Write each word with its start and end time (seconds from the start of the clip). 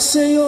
Senhor, 0.00 0.44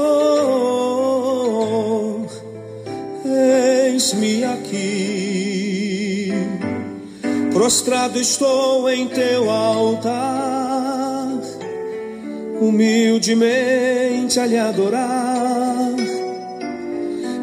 eis-me 3.25 4.45
aqui. 4.45 6.33
Prostrado 7.53 8.21
estou 8.21 8.89
em 8.89 9.09
teu 9.09 9.51
altar, 9.51 11.27
humildemente 12.61 14.39
a 14.39 14.47
lhe 14.47 14.59
adorar. 14.59 15.95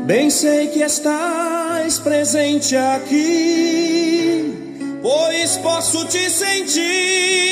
Bem 0.06 0.30
sei 0.30 0.68
que 0.68 0.82
estás 0.82 2.00
presente 2.00 2.76
aqui, 2.76 4.54
pois 5.02 5.58
posso 5.58 6.06
te 6.08 6.30
sentir. 6.30 7.48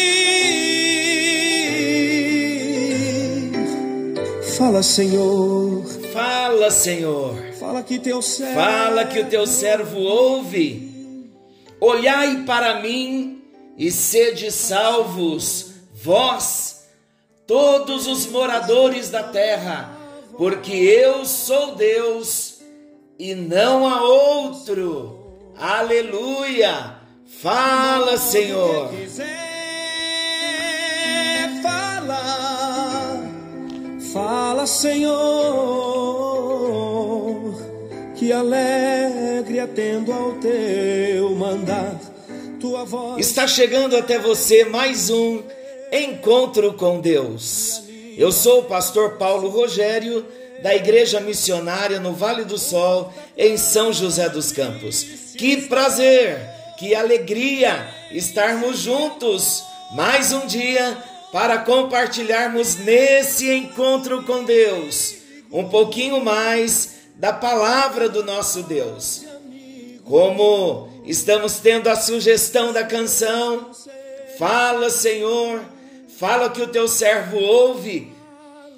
Fala, 4.58 4.82
Senhor. 4.82 5.86
Fala, 6.14 6.72
Senhor. 6.72 7.36
Fala 7.60 7.84
que 7.84 8.00
teu 8.00 8.22
servo. 8.22 8.54
Fala 8.54 9.06
que 9.06 9.20
o 9.20 9.26
teu 9.26 9.46
servo 9.46 10.00
ouve. 10.00 10.94
Olhai 11.82 12.44
para 12.46 12.80
mim 12.80 13.44
e 13.78 13.92
sede 13.92 14.50
salvos, 14.52 15.72
vós, 15.94 16.86
todos 17.46 18.08
os 18.08 18.26
moradores 18.28 19.10
da 19.10 19.24
terra, 19.24 19.92
porque 20.38 20.72
eu 20.72 21.26
sou 21.26 21.76
Deus 21.76 22.60
e 23.20 23.36
não 23.36 23.86
há 23.86 24.02
outro. 24.02 25.52
Aleluia! 25.58 26.96
Fala, 27.42 28.18
Senhor. 28.18 28.90
quiser, 28.90 29.26
fala, 31.62 32.45
fala, 34.16 34.66
Senhor, 34.66 35.12
que 38.16 38.32
alegre 38.32 39.60
atendo 39.60 40.14
ao 40.14 40.32
teu 40.36 41.32
mandar, 41.32 42.00
tua 42.58 42.86
voz. 42.86 43.28
Está 43.28 43.46
chegando 43.46 43.98
até 43.98 44.18
você 44.18 44.64
mais 44.64 45.10
um 45.10 45.44
encontro 45.92 46.76
com 46.76 47.02
Deus. 47.02 47.84
Eu 48.18 48.32
sou 48.32 48.62
o 48.62 48.64
pastor 48.64 49.18
Paulo 49.18 49.50
Rogério, 49.50 50.26
da 50.64 50.74
Igreja 50.74 51.20
Missionária 51.20 52.00
no 52.00 52.14
Vale 52.14 52.46
do 52.46 52.58
Sol, 52.58 53.14
em 53.38 53.58
São 53.58 53.92
José 53.92 54.30
dos 54.30 54.54
Campos. 54.54 55.04
Que 55.38 55.64
prazer, 55.64 56.40
que 56.80 56.96
alegria 56.96 57.86
estarmos 58.14 58.80
juntos 58.80 59.62
mais 59.94 60.32
um 60.32 60.48
dia 60.48 60.98
para 61.36 61.58
compartilharmos 61.58 62.78
nesse 62.78 63.52
encontro 63.52 64.24
com 64.24 64.46
Deus 64.46 65.16
um 65.52 65.68
pouquinho 65.68 66.24
mais 66.24 66.96
da 67.18 67.34
palavra 67.34 68.08
do 68.08 68.24
nosso 68.24 68.64
Deus. 68.64 69.26
Como 70.06 70.88
estamos 71.04 71.58
tendo 71.58 71.90
a 71.90 71.98
sugestão 71.98 72.72
da 72.72 72.86
canção, 72.86 73.70
fala, 74.40 74.90
Senhor, 74.90 75.62
fala 76.18 76.50
que 76.50 76.62
o 76.62 76.68
teu 76.68 76.88
servo 76.88 77.38
ouve. 77.38 78.16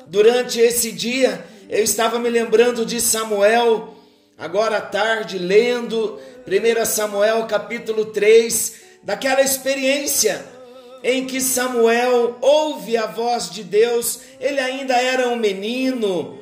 Durante 0.07 0.59
esse 0.59 0.91
dia, 0.91 1.45
eu 1.69 1.83
estava 1.83 2.17
me 2.17 2.27
lembrando 2.27 2.87
de 2.87 2.99
Samuel, 2.99 3.93
agora 4.35 4.77
à 4.77 4.81
tarde, 4.81 5.37
lendo 5.37 6.19
1 6.47 6.85
Samuel 6.87 7.45
capítulo 7.45 8.05
3, 8.05 8.73
daquela 9.03 9.43
experiência 9.43 10.56
em 11.03 11.25
que 11.25 11.39
Samuel 11.39 12.37
ouve 12.41 12.97
a 12.97 13.05
voz 13.05 13.49
de 13.49 13.63
Deus, 13.63 14.19
ele 14.39 14.59
ainda 14.59 14.95
era 14.95 15.29
um 15.29 15.35
menino, 15.35 16.37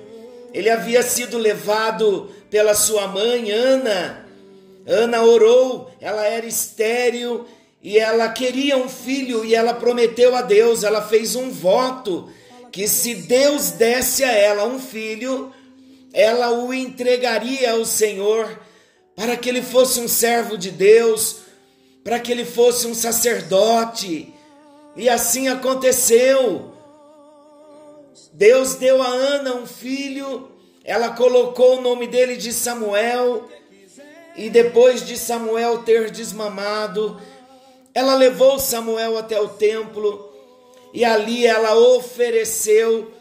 ele 0.54 0.70
havia 0.70 1.04
sido 1.04 1.38
levado 1.38 2.30
pela 2.50 2.74
sua 2.74 3.08
mãe, 3.08 3.52
Ana. 3.52 4.26
Ana 4.88 5.24
orou, 5.24 5.92
ela 6.00 6.26
era 6.26 6.46
estéril 6.46 7.46
e 7.82 7.98
ela 7.98 8.30
queria 8.30 8.78
um 8.78 8.88
filho 8.88 9.44
e 9.44 9.54
ela 9.54 9.74
prometeu 9.74 10.36
a 10.36 10.42
Deus, 10.42 10.84
ela 10.84 11.02
fez 11.02 11.36
um 11.36 11.50
voto 11.50 12.30
que 12.72 12.88
se 12.88 13.16
Deus 13.16 13.72
desse 13.72 14.24
a 14.24 14.32
ela 14.32 14.66
um 14.66 14.80
filho, 14.80 15.54
ela 16.14 16.52
o 16.52 16.74
entregaria 16.74 17.72
ao 17.72 17.86
Senhor 17.86 18.60
para 19.16 19.38
que 19.38 19.48
ele 19.48 19.62
fosse 19.62 20.00
um 20.00 20.08
servo 20.08 20.58
de 20.58 20.72
Deus, 20.72 21.38
para 22.04 22.20
que 22.20 22.32
ele 22.32 22.44
fosse 22.44 22.86
um 22.86 22.94
sacerdote. 22.94 24.35
E 24.96 25.10
assim 25.10 25.48
aconteceu. 25.48 26.74
Deus 28.34 28.76
deu 28.76 29.02
a 29.02 29.08
Ana 29.08 29.56
um 29.56 29.66
filho, 29.66 30.50
ela 30.84 31.10
colocou 31.10 31.78
o 31.78 31.82
nome 31.82 32.08
dele 32.08 32.36
de 32.36 32.52
Samuel, 32.52 33.50
e 34.36 34.50
depois 34.50 35.06
de 35.06 35.18
Samuel 35.18 35.80
ter 35.80 36.12
desmamado, 36.12 37.20
ela 37.94 38.14
levou 38.16 38.60
Samuel 38.60 39.18
até 39.18 39.40
o 39.40 39.48
templo 39.48 40.34
e 40.94 41.06
ali 41.06 41.46
ela 41.46 41.76
ofereceu 41.76 43.12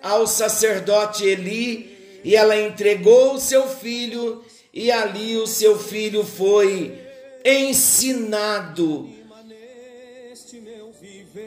ao 0.00 0.26
sacerdote 0.26 1.24
Eli 1.24 2.20
e 2.22 2.36
ela 2.36 2.56
entregou 2.56 3.34
o 3.34 3.40
seu 3.40 3.68
filho 3.68 4.44
e 4.72 4.90
ali 4.90 5.36
o 5.36 5.46
seu 5.46 5.76
filho 5.76 6.24
foi 6.24 6.96
ensinado. 7.44 9.10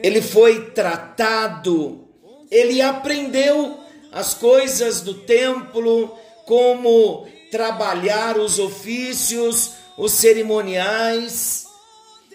Ele 0.02 0.22
foi 0.22 0.70
tratado, 0.70 2.08
ele 2.50 2.80
aprendeu 2.80 3.78
as 4.12 4.32
coisas 4.34 5.00
do 5.00 5.14
templo, 5.14 6.16
como 6.46 7.26
trabalhar 7.50 8.38
os 8.38 8.58
ofícios, 8.58 9.72
os 9.96 10.12
cerimoniais, 10.12 11.66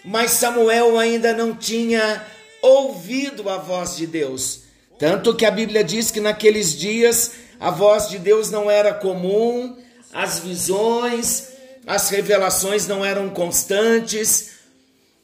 mas 0.04 0.32
Samuel 0.32 0.98
ainda 0.98 1.32
não 1.32 1.54
tinha 1.54 2.24
ouvido 2.62 3.48
a 3.48 3.58
voz 3.58 3.96
de 3.96 4.06
Deus. 4.06 4.62
Tanto 4.98 5.34
que 5.34 5.46
a 5.46 5.50
Bíblia 5.50 5.82
diz 5.82 6.10
que 6.10 6.20
naqueles 6.20 6.76
dias 6.76 7.32
a 7.58 7.70
voz 7.70 8.08
de 8.08 8.18
Deus 8.18 8.50
não 8.50 8.70
era 8.70 8.94
comum, 8.94 9.76
as 10.12 10.38
visões, 10.38 11.48
as 11.86 12.08
revelações 12.10 12.86
não 12.86 13.04
eram 13.04 13.30
constantes. 13.30 14.52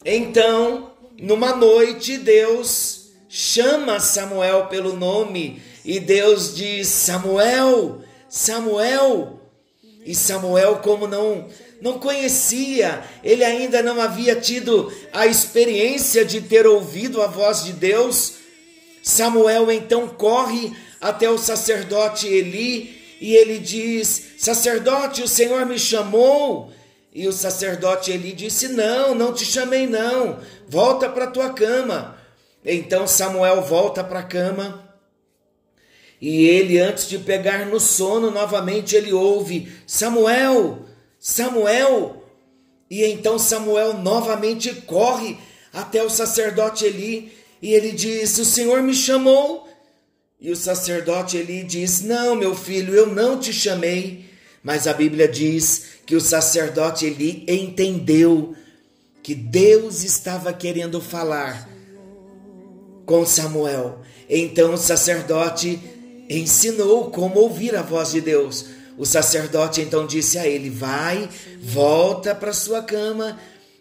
Então, 0.05 0.93
numa 1.21 1.55
noite, 1.55 2.19
Deus 2.19 3.13
chama 3.29 4.01
Samuel 4.01 4.67
pelo 4.67 4.95
nome 4.95 5.63
e 5.85 6.01
Deus 6.01 6.55
diz: 6.55 6.89
Samuel, 6.89 8.03
Samuel. 8.29 9.41
E 10.05 10.15
Samuel, 10.15 10.77
como 10.77 11.07
não 11.07 11.49
não 11.81 11.99
conhecia, 11.99 13.05
ele 13.23 13.45
ainda 13.45 13.83
não 13.83 14.01
havia 14.01 14.35
tido 14.35 14.91
a 15.13 15.27
experiência 15.27 16.25
de 16.25 16.41
ter 16.41 16.67
ouvido 16.67 17.21
a 17.21 17.27
voz 17.27 17.65
de 17.65 17.73
Deus. 17.73 18.35
Samuel 19.03 19.71
então 19.71 20.09
corre 20.09 20.73
até 21.01 21.31
o 21.31 21.39
sacerdote 21.39 22.27
Eli 22.27 23.17
e 23.21 23.35
ele 23.35 23.59
diz: 23.59 24.35
Sacerdote, 24.39 25.23
o 25.23 25.29
Senhor 25.29 25.67
me 25.67 25.79
chamou. 25.79 26.73
E 27.17 27.27
o 27.27 27.33
sacerdote 27.33 28.13
Eli 28.13 28.33
disse: 28.33 28.69
Não, 28.69 29.15
não 29.15 29.33
te 29.33 29.43
chamei, 29.43 29.87
não. 29.87 30.39
Volta 30.69 31.09
para 31.09 31.27
tua 31.27 31.49
cama. 31.49 32.15
Então 32.63 33.07
Samuel 33.07 33.63
volta 33.63 34.05
para 34.05 34.19
a 34.19 34.23
cama. 34.23 34.87
E 36.21 36.45
ele, 36.45 36.79
antes 36.79 37.09
de 37.09 37.19
pegar 37.19 37.65
no 37.65 37.81
sono, 37.81 38.31
novamente 38.31 38.95
ele 38.95 39.15
ouve: 39.15 39.73
Samuel, 39.87 40.81
Samuel. 41.19 42.23
E 42.91 43.03
então 43.07 43.39
Samuel 43.39 43.95
novamente 43.95 44.71
corre 44.83 45.39
até 45.73 46.03
o 46.03 46.11
sacerdote 46.11 46.85
Eli 46.85 47.33
e 47.63 47.73
ele 47.73 47.93
diz: 47.93 48.37
O 48.37 48.45
Senhor 48.45 48.83
me 48.83 48.93
chamou. 48.93 49.67
E 50.39 50.51
o 50.51 50.57
sacerdote 50.57 51.39
Eli 51.39 51.65
diz: 51.65 52.03
Não, 52.03 52.37
meu 52.37 52.55
filho, 52.55 52.95
eu 52.95 53.07
não 53.07 53.41
te 53.41 53.55
chamei. 53.55 54.26
Mas 54.67 54.89
a 54.89 54.93
Bíblia 54.93 55.29
diz 55.29 56.01
que 56.05 56.17
o 56.17 56.21
sacerdote 56.21 57.07
Eli 57.07 57.45
entendeu 57.47 58.53
que 59.23 59.33
Deus 59.33 60.03
estava 60.03 60.53
querendo 60.53 61.01
falar 61.01 61.69
com 63.05 63.25
Samuel. 63.25 64.01
Então 64.29 64.75
o 64.75 64.77
sacerdote 64.77 65.79
ensinou 66.29 67.13
como 67.13 67.39
ouvir 67.39 67.77
a 67.77 67.83
voz 67.83 68.11
de 68.11 68.21
Deus. 68.21 68.67
O 68.99 69.07
sacerdote 69.07 69.81
então 69.81 70.05
disse 70.05 70.37
a 70.37 70.49
ele: 70.49 70.69
Vai, 70.69 71.29
volta 71.63 72.35
para 72.35 72.53
sua 72.53 72.83
cama, 72.83 73.39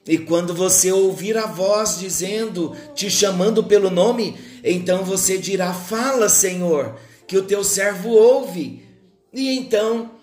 e 0.08 0.20
quando 0.20 0.54
você 0.54 0.92
ouvir 0.92 1.36
a 1.36 1.48
voz 1.48 1.98
dizendo, 1.98 2.76
te 2.94 3.10
chamando 3.10 3.64
pelo 3.64 3.90
nome, 3.90 4.38
então 4.64 5.04
você 5.04 5.36
dirá: 5.40 5.74
Fala, 5.74 6.30
Senhor, 6.30 6.96
que 7.26 7.36
o 7.36 7.42
teu 7.42 7.64
servo 7.64 8.10
ouve. 8.10 8.86
E 9.34 9.58
então, 9.58 10.15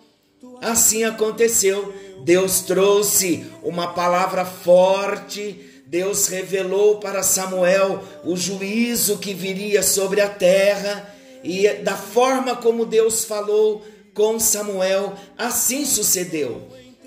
assim 0.63 1.05
aconteceu. 1.05 1.93
Deus 2.25 2.61
trouxe 2.61 3.45
uma 3.63 3.89
palavra 3.89 4.45
forte, 4.45 5.59
Deus 5.87 6.29
revelou 6.29 6.99
para 6.99 7.23
Samuel 7.23 8.03
o 8.25 8.37
juízo 8.37 9.19
que 9.19 9.35
viria 9.35 9.83
sobre 9.83 10.21
a 10.21 10.29
terra, 10.29 11.13
e 11.45 11.69
da 11.69 11.97
forma 11.97 12.55
como 12.57 12.87
Deus 12.87 13.25
falou 13.25 13.85
com 14.15 14.39
Samuel, 14.39 15.15
assim 15.37 15.85
sucedeu. 15.85 16.63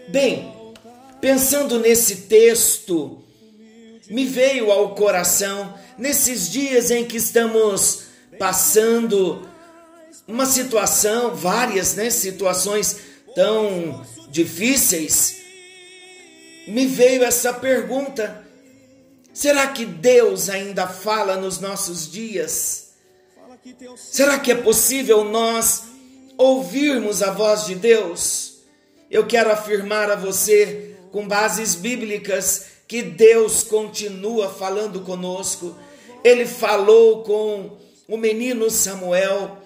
Bem, 0.10 0.54
pensando 1.22 1.80
nesse 1.80 2.18
texto, 2.28 3.24
me 4.10 4.26
veio 4.26 4.72
ao 4.72 4.94
coração, 4.94 5.74
nesses 5.98 6.52
dias 6.52 6.92
em 6.92 7.06
que 7.06 7.18
estamos 7.18 8.04
passando 8.38 9.48
uma 10.28 10.46
situação, 10.46 11.36
várias 11.36 11.96
né, 11.96 12.10
situações 12.10 13.15
tão 13.36 14.04
difíceis, 14.30 15.42
me 16.68 16.88
veio 16.88 17.24
essa 17.24 17.54
pergunta: 17.54 18.44
será 19.34 19.68
que 19.68 19.86
Deus 19.86 20.50
ainda 20.50 20.88
fala 20.88 21.36
nos 21.36 21.60
nossos 21.60 22.10
dias? 22.10 22.86
Será 23.98 24.40
que 24.40 24.52
é 24.52 24.56
possível 24.56 25.24
nós 25.24 25.84
ouvirmos 26.38 27.22
a 27.22 27.32
voz 27.32 27.66
de 27.66 27.76
Deus? 27.76 28.56
Eu 29.10 29.26
quero 29.26 29.52
afirmar 29.52 30.10
a 30.10 30.16
você, 30.16 30.96
com 31.12 31.28
bases 31.28 31.76
bíblicas, 31.76 32.66
que 32.88 33.02
Deus 33.02 33.64
continua 33.64 34.50
falando 34.50 35.02
conosco. 35.02 35.76
Ele 36.24 36.46
falou 36.46 37.24
com 37.24 37.78
o 38.08 38.18
menino 38.18 38.70
Samuel. 38.70 39.58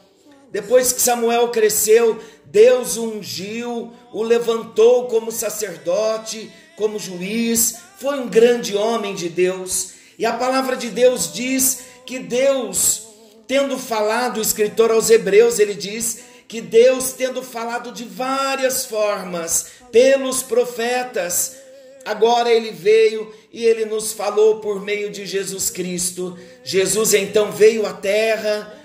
Depois 0.52 0.94
que 0.94 1.02
Samuel 1.02 1.50
cresceu, 1.50 2.20
Deus 2.52 2.98
o 2.98 3.06
ungiu, 3.06 3.94
o 4.12 4.24
levantou 4.24 5.06
como 5.08 5.32
sacerdote, 5.32 6.52
como 6.76 6.98
juiz, 6.98 7.76
foi 8.00 8.20
um 8.20 8.28
grande 8.28 8.76
homem 8.76 9.14
de 9.14 9.30
Deus. 9.30 9.92
E 10.18 10.26
a 10.26 10.34
palavra 10.34 10.76
de 10.76 10.90
Deus 10.90 11.32
diz 11.32 11.82
que 12.06 12.18
Deus, 12.18 13.04
tendo 13.48 13.78
falado, 13.78 14.38
o 14.38 14.42
escritor 14.42 14.90
aos 14.90 15.10
Hebreus, 15.10 15.60
ele 15.60 15.76
diz 15.76 16.22
que 16.48 16.60
Deus, 16.60 17.14
tendo 17.14 17.44
falado 17.44 17.92
de 17.92 18.04
várias 18.04 18.84
formas 18.86 19.68
pelos 19.92 20.42
profetas, 20.42 21.56
agora 22.04 22.52
ele 22.52 22.72
veio 22.72 23.32
e 23.54 23.64
ele 23.64 23.86
nos 23.86 24.12
falou 24.12 24.60
por 24.60 24.82
meio 24.82 25.12
de 25.12 25.28
Jesus 25.28 25.70
Cristo. 25.70 26.36
Jesus 26.64 27.14
então 27.14 27.52
veio 27.52 27.86
à 27.86 27.94
terra, 27.94 28.76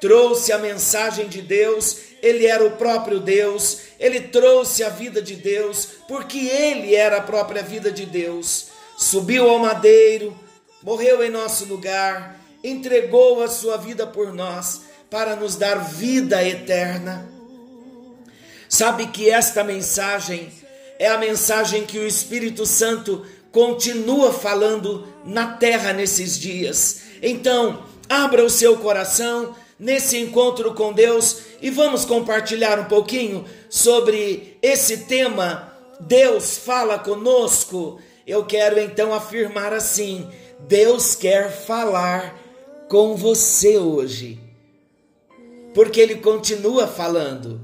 trouxe 0.00 0.52
a 0.52 0.58
mensagem 0.58 1.28
de 1.28 1.40
Deus, 1.40 2.05
ele 2.22 2.46
era 2.46 2.64
o 2.64 2.72
próprio 2.72 3.20
Deus, 3.20 3.80
ele 3.98 4.20
trouxe 4.20 4.82
a 4.82 4.88
vida 4.88 5.20
de 5.20 5.36
Deus, 5.36 5.88
porque 6.08 6.38
ele 6.38 6.94
era 6.94 7.18
a 7.18 7.22
própria 7.22 7.62
vida 7.62 7.90
de 7.90 8.06
Deus. 8.06 8.68
Subiu 8.96 9.48
ao 9.48 9.58
madeiro, 9.58 10.38
morreu 10.82 11.22
em 11.22 11.30
nosso 11.30 11.64
lugar, 11.66 12.40
entregou 12.62 13.42
a 13.42 13.48
sua 13.48 13.76
vida 13.76 14.06
por 14.06 14.32
nós 14.32 14.82
para 15.10 15.36
nos 15.36 15.56
dar 15.56 15.76
vida 15.76 16.42
eterna. 16.42 17.28
Sabe 18.68 19.06
que 19.08 19.30
esta 19.30 19.62
mensagem 19.62 20.52
é 20.98 21.08
a 21.08 21.18
mensagem 21.18 21.84
que 21.84 21.98
o 21.98 22.06
Espírito 22.06 22.66
Santo 22.66 23.24
continua 23.52 24.32
falando 24.32 25.06
na 25.24 25.54
terra 25.56 25.92
nesses 25.92 26.38
dias. 26.38 27.02
Então, 27.22 27.84
abra 28.08 28.44
o 28.44 28.50
seu 28.50 28.76
coração 28.78 29.54
nesse 29.78 30.18
encontro 30.18 30.74
com 30.74 30.92
Deus 30.92 31.38
e 31.60 31.70
vamos 31.70 32.04
compartilhar 32.04 32.78
um 32.78 32.84
pouquinho 32.84 33.44
sobre 33.68 34.56
esse 34.62 34.98
tema. 35.04 35.72
Deus 36.00 36.56
fala 36.58 36.98
conosco. 36.98 38.00
Eu 38.26 38.44
quero 38.44 38.78
então 38.80 39.14
afirmar 39.14 39.72
assim: 39.72 40.28
Deus 40.68 41.14
quer 41.14 41.50
falar 41.50 42.38
com 42.88 43.16
você 43.16 43.78
hoje 43.78 44.46
porque 45.76 46.00
ele 46.00 46.14
continua 46.14 46.86
falando. 46.86 47.60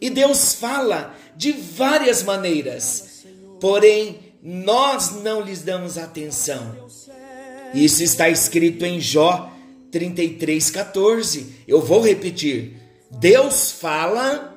E 0.00 0.08
Deus 0.08 0.54
fala 0.54 1.12
de 1.34 1.50
várias 1.50 2.22
maneiras, 2.22 3.24
porém 3.60 4.20
nós 4.40 5.10
não 5.24 5.40
lhes 5.40 5.62
damos 5.62 5.98
atenção. 5.98 6.88
Isso 7.74 8.04
está 8.04 8.28
escrito 8.28 8.84
em 8.84 9.00
Jó 9.00 9.52
33,14. 9.92 11.46
Eu 11.66 11.80
vou 11.80 12.00
repetir: 12.00 12.76
Deus 13.10 13.70
fala 13.72 14.54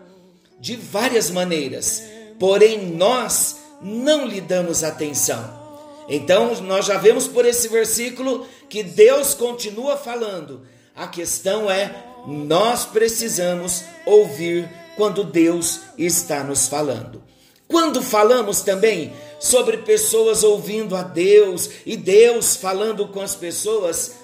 de 0.59 0.75
várias 0.75 1.29
maneiras, 1.29 2.03
porém 2.39 2.91
nós 2.91 3.57
não 3.81 4.25
lhe 4.25 4.39
damos 4.39 4.83
atenção. 4.83 5.59
Então, 6.07 6.59
nós 6.61 6.85
já 6.85 6.97
vemos 6.97 7.27
por 7.27 7.45
esse 7.45 7.67
versículo 7.67 8.45
que 8.69 8.83
Deus 8.83 9.33
continua 9.33 9.97
falando. 9.97 10.61
A 10.95 11.07
questão 11.07 11.69
é 11.71 11.93
nós 12.27 12.85
precisamos 12.85 13.83
ouvir 14.05 14.69
quando 14.95 15.23
Deus 15.23 15.81
está 15.97 16.43
nos 16.43 16.67
falando. 16.67 17.23
Quando 17.67 18.01
falamos 18.01 18.61
também 18.61 19.13
sobre 19.39 19.77
pessoas 19.77 20.43
ouvindo 20.43 20.95
a 20.95 21.03
Deus 21.03 21.69
e 21.85 21.95
Deus 21.95 22.55
falando 22.55 23.07
com 23.07 23.21
as 23.21 23.33
pessoas, 23.33 24.15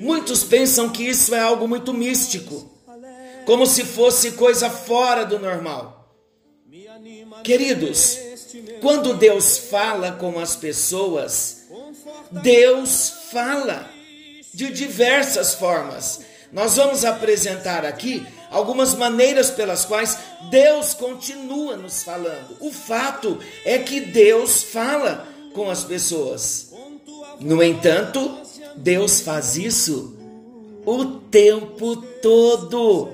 muitos 0.00 0.44
pensam 0.44 0.88
que 0.88 1.02
isso 1.02 1.34
é 1.34 1.40
algo 1.40 1.66
muito 1.66 1.92
místico, 1.92 2.70
como 3.44 3.66
se 3.66 3.84
fosse 3.84 4.32
coisa 4.32 4.68
fora 4.68 5.24
do 5.24 5.38
normal. 5.38 5.96
Queridos, 7.44 8.18
quando 8.80 9.14
Deus 9.14 9.58
fala 9.58 10.12
com 10.12 10.38
as 10.38 10.56
pessoas, 10.56 11.66
Deus 12.30 13.12
fala 13.30 13.88
de 14.52 14.70
diversas 14.70 15.54
formas. 15.54 16.20
Nós 16.52 16.76
vamos 16.76 17.04
apresentar 17.04 17.84
aqui 17.84 18.26
algumas 18.50 18.94
maneiras 18.94 19.50
pelas 19.50 19.84
quais 19.84 20.16
Deus 20.50 20.94
continua 20.94 21.76
nos 21.76 22.02
falando. 22.02 22.56
O 22.60 22.72
fato 22.72 23.38
é 23.64 23.78
que 23.78 24.00
Deus 24.00 24.62
fala 24.62 25.28
com 25.52 25.68
as 25.70 25.84
pessoas. 25.84 26.72
No 27.40 27.62
entanto, 27.62 28.38
Deus 28.76 29.20
faz 29.20 29.56
isso 29.56 30.16
o 30.84 31.04
tempo 31.04 31.96
todo. 32.22 33.10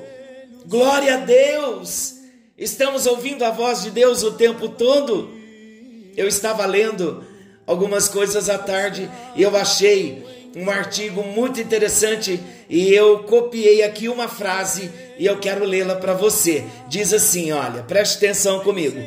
Glória 0.67 1.15
a 1.15 1.19
Deus! 1.19 2.17
Estamos 2.59 3.07
ouvindo 3.07 3.45
a 3.45 3.51
voz 3.51 3.83
de 3.83 3.91
Deus 3.91 4.23
o 4.23 4.33
tempo 4.33 4.69
todo. 4.69 5.31
Eu 6.17 6.29
estava 6.29 6.67
lendo 6.67 7.25
algumas 7.67 8.09
coisas 8.09 8.49
à 8.49 8.59
tarde 8.59 9.11
e 9.35 9.43
eu 9.43 9.57
achei 9.57 10.25
um 10.55 10.71
artigo 10.71 11.23
muito 11.23 11.61
interessante 11.61 12.39
e 12.69 12.93
eu 12.93 13.21
copiei 13.21 13.83
aqui 13.83 14.09
uma 14.09 14.29
frase 14.29 14.91
e 15.19 15.25
eu 15.25 15.39
quero 15.39 15.65
lê-la 15.65 15.97
para 15.97 16.13
você. 16.13 16.65
Diz 16.89 17.13
assim: 17.13 17.53
olha, 17.53 17.83
preste 17.83 18.17
atenção 18.17 18.61
comigo. 18.61 19.01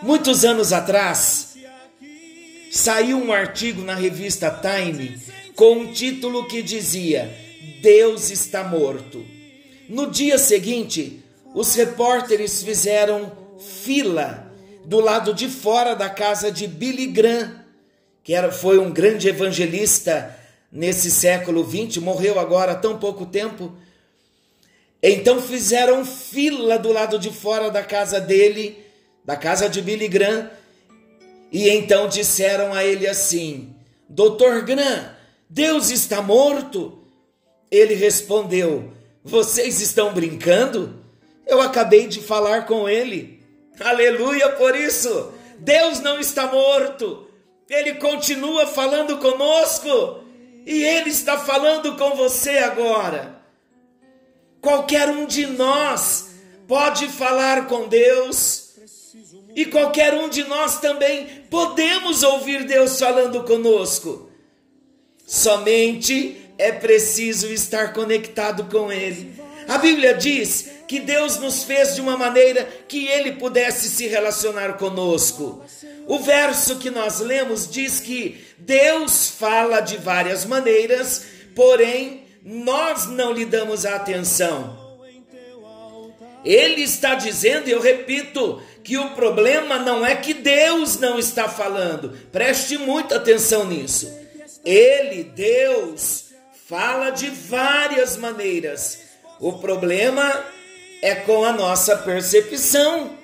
Muitos 0.00 0.44
anos 0.44 0.72
atrás, 0.72 1.56
saiu 2.70 3.18
um 3.18 3.32
artigo 3.32 3.82
na 3.82 3.94
revista 3.94 4.50
Time 4.50 5.18
com 5.58 5.72
um 5.72 5.92
título 5.92 6.46
que 6.46 6.62
dizia: 6.62 7.28
Deus 7.82 8.30
está 8.30 8.62
morto. 8.62 9.26
No 9.88 10.08
dia 10.08 10.38
seguinte, 10.38 11.20
os 11.52 11.74
repórteres 11.74 12.62
fizeram 12.62 13.32
fila 13.58 14.52
do 14.84 15.00
lado 15.00 15.34
de 15.34 15.48
fora 15.48 15.96
da 15.96 16.08
casa 16.08 16.52
de 16.52 16.68
Billy 16.68 17.08
Graham, 17.08 17.64
que 18.22 18.34
era, 18.34 18.52
foi 18.52 18.78
um 18.78 18.92
grande 18.92 19.28
evangelista 19.28 20.32
nesse 20.70 21.10
século 21.10 21.68
XX, 21.68 21.96
morreu 21.96 22.38
agora 22.38 22.72
há 22.72 22.76
tão 22.76 22.96
pouco 22.96 23.26
tempo. 23.26 23.74
Então 25.02 25.42
fizeram 25.42 26.04
fila 26.04 26.78
do 26.78 26.92
lado 26.92 27.18
de 27.18 27.30
fora 27.30 27.68
da 27.68 27.82
casa 27.82 28.20
dele, 28.20 28.78
da 29.24 29.34
casa 29.34 29.68
de 29.68 29.82
Billy 29.82 30.06
Graham, 30.06 30.48
e 31.50 31.68
então 31.68 32.08
disseram 32.08 32.72
a 32.72 32.84
ele 32.84 33.08
assim: 33.08 33.74
Doutor 34.08 34.62
Graham, 34.62 35.17
Deus 35.48 35.90
está 35.90 36.20
morto? 36.22 36.98
Ele 37.70 37.94
respondeu: 37.94 38.92
Vocês 39.24 39.80
estão 39.80 40.12
brincando? 40.12 41.02
Eu 41.46 41.60
acabei 41.60 42.06
de 42.06 42.20
falar 42.20 42.66
com 42.66 42.88
ele. 42.88 43.42
Aleluia 43.80 44.50
por 44.50 44.74
isso! 44.76 45.32
Deus 45.58 46.00
não 46.00 46.20
está 46.20 46.46
morto, 46.46 47.26
ele 47.68 47.94
continua 47.94 48.66
falando 48.66 49.18
conosco. 49.18 50.26
E 50.68 50.84
Ele 50.84 51.08
está 51.08 51.38
falando 51.38 51.96
com 51.96 52.14
você 52.14 52.58
agora. 52.58 53.40
Qualquer 54.60 55.08
um 55.08 55.24
de 55.24 55.46
nós 55.46 56.28
pode 56.66 57.08
falar 57.08 57.66
com 57.66 57.88
Deus. 57.88 58.74
E 59.56 59.64
qualquer 59.64 60.12
um 60.12 60.28
de 60.28 60.44
nós 60.44 60.78
também 60.78 61.26
podemos 61.48 62.22
ouvir 62.22 62.64
Deus 62.64 62.98
falando 62.98 63.42
conosco. 63.44 64.27
Somente 65.28 66.50
é 66.56 66.72
preciso 66.72 67.52
estar 67.52 67.92
conectado 67.92 68.64
com 68.64 68.90
Ele. 68.90 69.38
A 69.68 69.76
Bíblia 69.76 70.14
diz 70.14 70.70
que 70.88 70.98
Deus 70.98 71.36
nos 71.36 71.64
fez 71.64 71.94
de 71.94 72.00
uma 72.00 72.16
maneira 72.16 72.66
que 72.88 73.06
Ele 73.06 73.32
pudesse 73.32 73.90
se 73.90 74.06
relacionar 74.06 74.78
conosco. 74.78 75.62
O 76.06 76.18
verso 76.18 76.78
que 76.78 76.88
nós 76.88 77.20
lemos 77.20 77.70
diz 77.70 78.00
que 78.00 78.42
Deus 78.56 79.28
fala 79.28 79.80
de 79.80 79.98
várias 79.98 80.46
maneiras, 80.46 81.26
porém 81.54 82.22
nós 82.42 83.04
não 83.04 83.30
lhe 83.30 83.44
damos 83.44 83.84
atenção. 83.84 84.78
Ele 86.42 86.80
está 86.80 87.14
dizendo, 87.14 87.68
eu 87.68 87.82
repito, 87.82 88.62
que 88.82 88.96
o 88.96 89.10
problema 89.10 89.78
não 89.78 90.06
é 90.06 90.16
que 90.16 90.32
Deus 90.32 90.98
não 90.98 91.18
está 91.18 91.50
falando. 91.50 92.16
Preste 92.32 92.78
muita 92.78 93.16
atenção 93.16 93.66
nisso. 93.66 94.26
Ele, 94.64 95.24
Deus, 95.24 96.26
fala 96.68 97.10
de 97.10 97.30
várias 97.30 98.16
maneiras. 98.16 99.00
O 99.40 99.54
problema 99.54 100.44
é 101.02 101.14
com 101.14 101.44
a 101.44 101.52
nossa 101.52 101.96
percepção. 101.96 103.16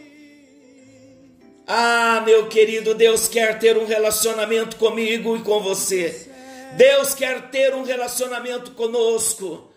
Ah, 1.67 2.23
meu 2.25 2.49
querido, 2.49 2.95
Deus 2.95 3.27
quer 3.27 3.59
ter 3.59 3.77
um 3.77 3.87
relacionamento 3.87 4.77
comigo 4.77 5.37
e 5.37 5.43
com 5.43 5.61
você. 5.61 6.29
Deus 6.77 7.15
quer 7.15 7.51
ter 7.51 7.75
um 7.75 7.83
relacionamento 7.83 8.73
conosco. 8.73 9.73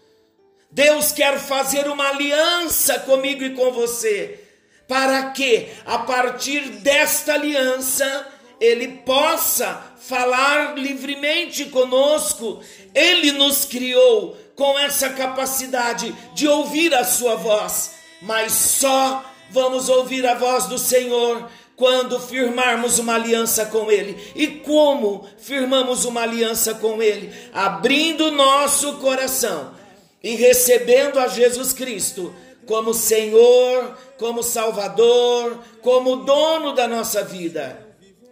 Deus 0.70 1.12
quer 1.12 1.40
fazer 1.40 1.88
uma 1.88 2.10
aliança 2.10 3.00
comigo 3.00 3.44
e 3.44 3.56
com 3.56 3.72
você, 3.72 4.40
para 4.88 5.32
que 5.32 5.68
a 5.86 6.00
partir 6.00 6.62
desta 6.82 7.34
aliança 7.34 8.28
ele 8.60 8.88
possa 9.06 9.82
falar 10.00 10.78
livremente 10.78 11.66
conosco. 11.66 12.62
Ele 12.94 13.32
nos 13.32 13.66
criou 13.66 14.38
com 14.56 14.78
essa 14.80 15.10
capacidade 15.10 16.14
de 16.34 16.48
ouvir 16.48 16.94
a 16.94 17.04
sua 17.04 17.36
voz, 17.36 17.92
mas 18.22 18.52
só 18.54 19.24
vamos 19.52 19.88
ouvir 19.88 20.26
a 20.26 20.34
voz 20.34 20.66
do 20.66 20.78
Senhor 20.78 21.48
quando 21.76 22.20
firmarmos 22.20 22.98
uma 22.98 23.14
aliança 23.14 23.68
com 23.68 23.92
Ele. 23.92 24.18
E 24.36 24.48
como 24.48 25.28
firmamos 25.38 26.06
uma 26.06 26.22
aliança 26.22 26.74
com 26.74 27.02
Ele? 27.02 27.32
Abrindo 27.54 28.32
nosso 28.32 28.94
coração 28.94 29.76
e 30.24 30.36
recebendo 30.36 31.20
a 31.20 31.28
Jesus 31.28 31.74
Cristo 31.74 32.34
como 32.66 32.94
Senhor, 32.94 33.96
como 34.18 34.42
Salvador, 34.42 35.60
como 35.82 36.18
dono 36.18 36.74
da 36.74 36.88
nossa 36.88 37.24
vida. 37.24 37.87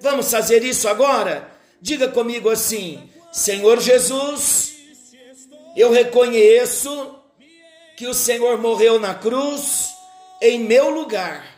Vamos 0.05 0.31
fazer 0.31 0.63
isso 0.63 0.87
agora? 0.87 1.49
Diga 1.81 2.07
comigo 2.07 2.49
assim: 2.49 3.09
Senhor 3.33 3.81
Jesus, 3.81 4.73
eu 5.75 5.91
reconheço 5.91 7.15
que 7.97 8.07
o 8.07 8.13
Senhor 8.13 8.57
morreu 8.57 8.99
na 8.99 9.13
cruz 9.13 9.89
em 10.41 10.59
meu 10.59 10.89
lugar 10.89 11.55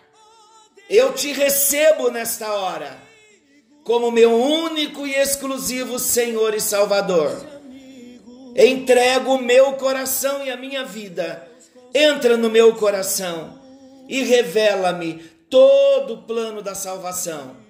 eu 0.90 1.14
te 1.14 1.34
recebo 1.34 2.10
nesta 2.10 2.54
hora 2.54 2.98
como 3.84 4.12
meu 4.12 4.34
único 4.34 5.06
e 5.06 5.14
exclusivo 5.14 6.00
Senhor 6.00 6.54
e 6.54 6.62
Salvador. 6.62 7.46
Entrego 8.56 9.36
o 9.36 9.42
meu 9.42 9.74
coração 9.74 10.46
e 10.46 10.50
a 10.50 10.58
minha 10.58 10.84
vida. 10.84 11.48
Entra 11.94 12.36
no 12.36 12.50
meu 12.50 12.76
coração 12.76 13.62
e 14.10 14.24
revela-me 14.24 15.16
todo 15.50 16.16
o 16.16 16.22
plano 16.24 16.62
da 16.62 16.76
salvação. 16.76 17.67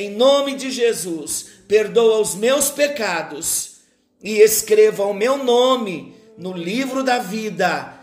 Em 0.00 0.08
nome 0.08 0.54
de 0.54 0.70
Jesus, 0.70 1.44
perdoa 1.68 2.20
os 2.20 2.34
meus 2.34 2.70
pecados 2.70 3.80
e 4.22 4.40
escreva 4.40 5.04
o 5.04 5.12
meu 5.12 5.36
nome 5.44 6.16
no 6.38 6.54
livro 6.54 7.02
da 7.02 7.18
vida. 7.18 8.00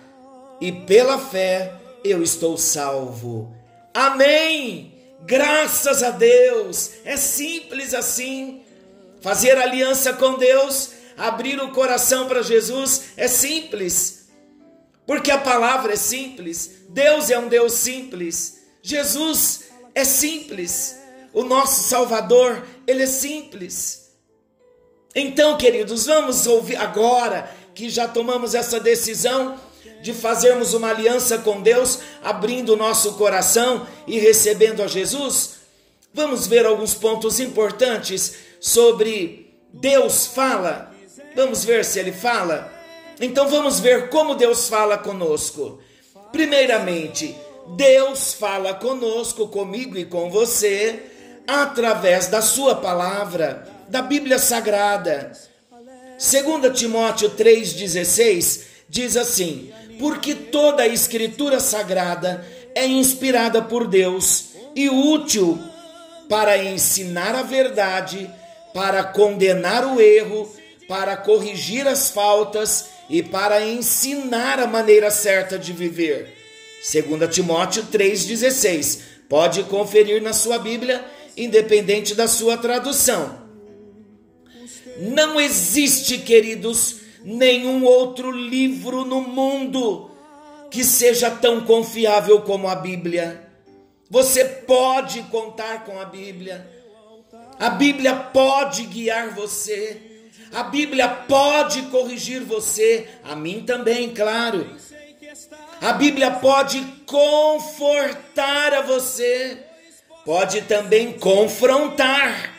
E 0.61 0.71
pela 0.71 1.17
fé 1.17 1.73
eu 2.03 2.21
estou 2.21 2.55
salvo. 2.55 3.51
Amém! 3.95 4.93
Graças 5.25 6.03
a 6.03 6.11
Deus! 6.11 6.91
É 7.03 7.17
simples 7.17 7.95
assim. 7.95 8.61
Fazer 9.19 9.57
aliança 9.57 10.13
com 10.13 10.37
Deus, 10.37 10.91
abrir 11.17 11.59
o 11.59 11.71
coração 11.71 12.27
para 12.27 12.43
Jesus 12.43 13.05
é 13.17 13.27
simples. 13.27 14.27
Porque 15.03 15.31
a 15.31 15.39
palavra 15.39 15.93
é 15.93 15.97
simples. 15.97 16.73
Deus 16.89 17.31
é 17.31 17.39
um 17.39 17.47
Deus 17.47 17.73
simples. 17.73 18.61
Jesus 18.83 19.63
é 19.95 20.03
simples. 20.03 21.06
O 21.37 21.43
nosso 21.43 21.87
Salvador, 21.87 22.65
ele 22.87 23.03
é 23.03 23.05
simples. 23.05 24.09
Então, 25.13 25.55
queridos, 25.55 26.07
vamos 26.07 26.47
ouvir 26.47 26.77
agora 26.77 27.47
que 27.75 27.91
já 27.91 28.07
tomamos 28.07 28.55
essa 28.55 28.79
decisão 28.79 29.55
de 30.01 30.15
fazermos 30.15 30.73
uma 30.73 30.89
aliança 30.89 31.37
com 31.37 31.61
Deus, 31.61 31.99
abrindo 32.23 32.73
o 32.73 32.75
nosso 32.75 33.13
coração 33.13 33.85
e 34.07 34.17
recebendo 34.17 34.81
a 34.81 34.87
Jesus? 34.87 35.57
Vamos 36.11 36.47
ver 36.47 36.65
alguns 36.65 36.95
pontos 36.95 37.39
importantes 37.39 38.33
sobre 38.59 39.53
Deus 39.71 40.25
fala. 40.25 40.91
Vamos 41.35 41.63
ver 41.63 41.85
se 41.85 41.99
ele 41.99 42.13
fala. 42.13 42.73
Então 43.21 43.47
vamos 43.47 43.79
ver 43.79 44.09
como 44.09 44.33
Deus 44.33 44.67
fala 44.67 44.97
conosco. 44.97 45.79
Primeiramente, 46.31 47.35
Deus 47.75 48.33
fala 48.33 48.73
conosco, 48.73 49.47
comigo 49.47 49.99
e 49.99 50.03
com 50.03 50.31
você, 50.31 51.11
através 51.47 52.27
da 52.27 52.41
Sua 52.41 52.75
palavra, 52.75 53.67
da 53.87 54.01
Bíblia 54.01 54.37
Sagrada. 54.37 55.31
2 56.19 56.77
Timóteo 56.77 57.31
3,16 57.31 58.61
diz 58.89 59.15
assim: 59.15 59.71
porque 59.99 60.35
toda 60.35 60.83
a 60.83 60.87
Escritura 60.87 61.59
Sagrada 61.59 62.45
é 62.75 62.85
inspirada 62.85 63.61
por 63.61 63.87
Deus 63.87 64.49
e 64.75 64.89
útil 64.89 65.59
para 66.29 66.57
ensinar 66.57 67.33
a 67.33 67.41
verdade, 67.41 68.29
para 68.73 69.03
condenar 69.03 69.85
o 69.85 69.99
erro, 69.99 70.51
para 70.87 71.17
corrigir 71.17 71.87
as 71.87 72.09
faltas 72.09 72.85
e 73.09 73.23
para 73.23 73.65
ensinar 73.65 74.59
a 74.59 74.67
maneira 74.67 75.09
certa 75.09 75.57
de 75.57 75.73
viver. 75.73 76.35
2 76.91 77.33
Timóteo 77.33 77.83
3,16. 77.91 78.99
Pode 79.27 79.63
conferir 79.63 80.21
na 80.21 80.31
sua 80.31 80.57
Bíblia, 80.59 81.03
independente 81.37 82.15
da 82.15 82.27
sua 82.27 82.57
tradução. 82.57 83.45
Não 84.97 85.39
existe, 85.39 86.17
queridos, 86.17 86.97
nenhum 87.23 87.85
outro 87.85 88.31
livro 88.31 89.05
no 89.05 89.21
mundo 89.21 90.09
que 90.71 90.83
seja 90.83 91.29
tão 91.29 91.61
confiável 91.61 92.41
como 92.41 92.67
a 92.67 92.75
Bíblia. 92.75 93.47
Você 94.09 94.43
pode 94.43 95.21
contar 95.23 95.85
com 95.85 95.99
a 95.99 96.05
Bíblia. 96.05 96.67
A 97.59 97.69
Bíblia 97.69 98.15
pode 98.15 98.83
guiar 98.83 99.35
você. 99.35 100.01
A 100.53 100.63
Bíblia 100.63 101.07
pode 101.07 101.83
corrigir 101.83 102.41
você, 102.41 103.07
a 103.23 103.35
mim 103.35 103.63
também, 103.65 104.13
claro. 104.13 104.65
A 105.81 105.93
Bíblia 105.93 106.31
pode 106.31 106.81
confortar 107.05 108.73
a 108.73 108.81
você, 108.81 109.66
pode 110.27 110.63
também 110.63 111.13
confrontar, 111.13 112.53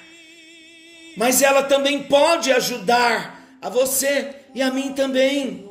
mas 1.15 1.43
ela 1.43 1.63
também 1.63 2.03
pode 2.03 2.51
ajudar 2.51 3.59
a 3.61 3.69
você 3.69 4.37
e 4.55 4.63
a 4.63 4.71
mim 4.71 4.95
também. 4.95 5.69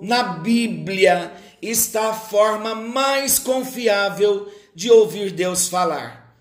Na 0.00 0.22
Bíblia 0.22 1.30
está 1.60 2.08
a 2.08 2.14
forma 2.14 2.74
mais 2.74 3.38
confiável 3.38 4.50
de 4.74 4.90
ouvir 4.90 5.30
Deus 5.30 5.68
falar. 5.68 6.34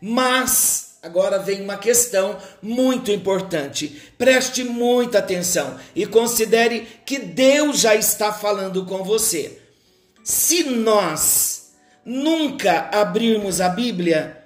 Mas 0.00 0.98
agora 1.00 1.38
vem 1.38 1.62
uma 1.62 1.76
questão 1.76 2.36
muito 2.60 3.12
importante. 3.12 4.02
Preste 4.18 4.64
muita 4.64 5.18
atenção 5.20 5.78
e 5.94 6.04
considere 6.04 6.80
que 7.06 7.20
Deus 7.20 7.78
já 7.78 7.94
está 7.94 8.32
falando 8.32 8.84
com 8.86 9.04
você. 9.04 9.62
Se 10.24 10.64
nós 10.64 11.63
nunca 12.04 12.90
abrirmos 12.92 13.60
a 13.60 13.68
Bíblia, 13.68 14.44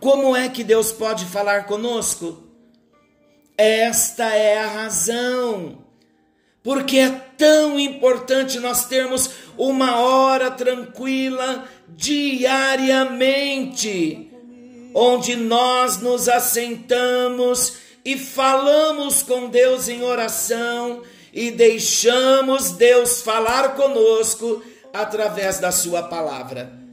como 0.00 0.34
é 0.36 0.48
que 0.48 0.64
Deus 0.64 0.92
pode 0.92 1.24
falar 1.24 1.66
conosco? 1.66 2.42
Esta 3.56 4.34
é 4.34 4.58
a 4.58 4.66
razão. 4.66 5.84
Porque 6.62 6.98
é 6.98 7.10
tão 7.36 7.78
importante 7.78 8.58
nós 8.60 8.86
termos 8.86 9.30
uma 9.56 9.98
hora 9.98 10.50
tranquila 10.50 11.64
diariamente, 11.88 13.40
onde 14.94 15.34
nós 15.34 16.00
nos 16.00 16.28
assentamos 16.28 17.74
e 18.04 18.18
falamos 18.18 19.22
com 19.22 19.48
Deus 19.48 19.88
em 19.88 20.02
oração 20.02 21.02
e 21.32 21.50
deixamos 21.50 22.70
Deus 22.72 23.22
falar 23.22 23.74
conosco 23.74 24.62
através 24.92 25.58
da 25.58 25.72
Sua 25.72 26.02
palavra. 26.02 26.87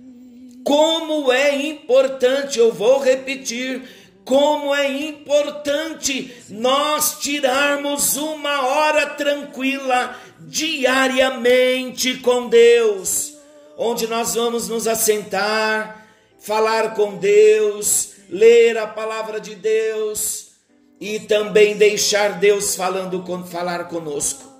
Como 0.65 1.31
é 1.31 1.55
importante, 1.63 2.57
eu 2.57 2.73
vou 2.73 2.97
repetir, 2.97 3.83
como 4.25 4.73
é 4.73 4.91
importante 4.91 6.35
nós 6.49 7.19
tirarmos 7.19 8.17
uma 8.17 8.65
hora 8.65 9.05
tranquila 9.11 10.19
diariamente 10.39 12.17
com 12.17 12.49
Deus, 12.49 13.35
onde 13.77 14.07
nós 14.07 14.33
vamos 14.33 14.67
nos 14.67 14.87
assentar, 14.87 16.07
falar 16.39 16.95
com 16.95 17.15
Deus, 17.17 18.13
ler 18.27 18.75
a 18.79 18.87
palavra 18.87 19.39
de 19.39 19.53
Deus 19.53 20.47
e 20.99 21.19
também 21.19 21.77
deixar 21.77 22.39
Deus 22.39 22.75
falando 22.75 23.23
falar 23.45 23.87
conosco. 23.87 24.51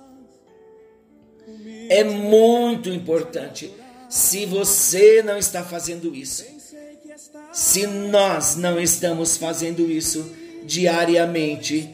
É 1.88 2.04
muito 2.04 2.90
importante. 2.90 3.74
Se 4.08 4.46
você 4.46 5.22
não 5.22 5.36
está 5.36 5.64
fazendo 5.64 6.14
isso, 6.14 6.44
se 7.52 7.86
nós 7.86 8.56
não 8.56 8.80
estamos 8.80 9.36
fazendo 9.36 9.90
isso 9.90 10.30
diariamente, 10.64 11.90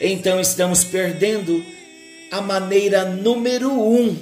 então 0.00 0.40
estamos 0.40 0.84
perdendo 0.84 1.64
a 2.30 2.40
maneira 2.40 3.04
número 3.04 3.70
um 3.70 4.16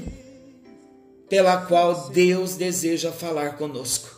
pela 1.28 1.58
qual 1.58 2.08
Deus 2.10 2.56
deseja 2.56 3.10
falar 3.10 3.56
conosco. 3.56 4.08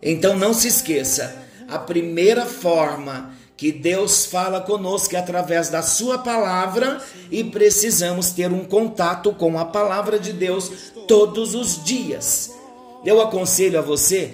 Então 0.00 0.36
não 0.36 0.54
se 0.54 0.68
esqueça, 0.68 1.44
a 1.68 1.78
primeira 1.78 2.46
forma 2.46 3.34
que 3.60 3.70
Deus 3.70 4.24
fala 4.24 4.58
conosco 4.58 5.14
através 5.18 5.68
da 5.68 5.82
Sua 5.82 6.16
palavra 6.16 6.98
e 7.30 7.44
precisamos 7.44 8.30
ter 8.30 8.50
um 8.50 8.64
contato 8.64 9.34
com 9.34 9.58
a 9.58 9.66
palavra 9.66 10.18
de 10.18 10.32
Deus 10.32 10.72
todos 11.06 11.54
os 11.54 11.84
dias. 11.84 12.52
Eu 13.04 13.20
aconselho 13.20 13.78
a 13.78 13.82
você 13.82 14.32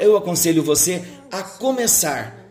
eu 0.00 0.16
aconselho 0.18 0.62
você 0.62 1.02
a 1.32 1.42
começar 1.42 2.46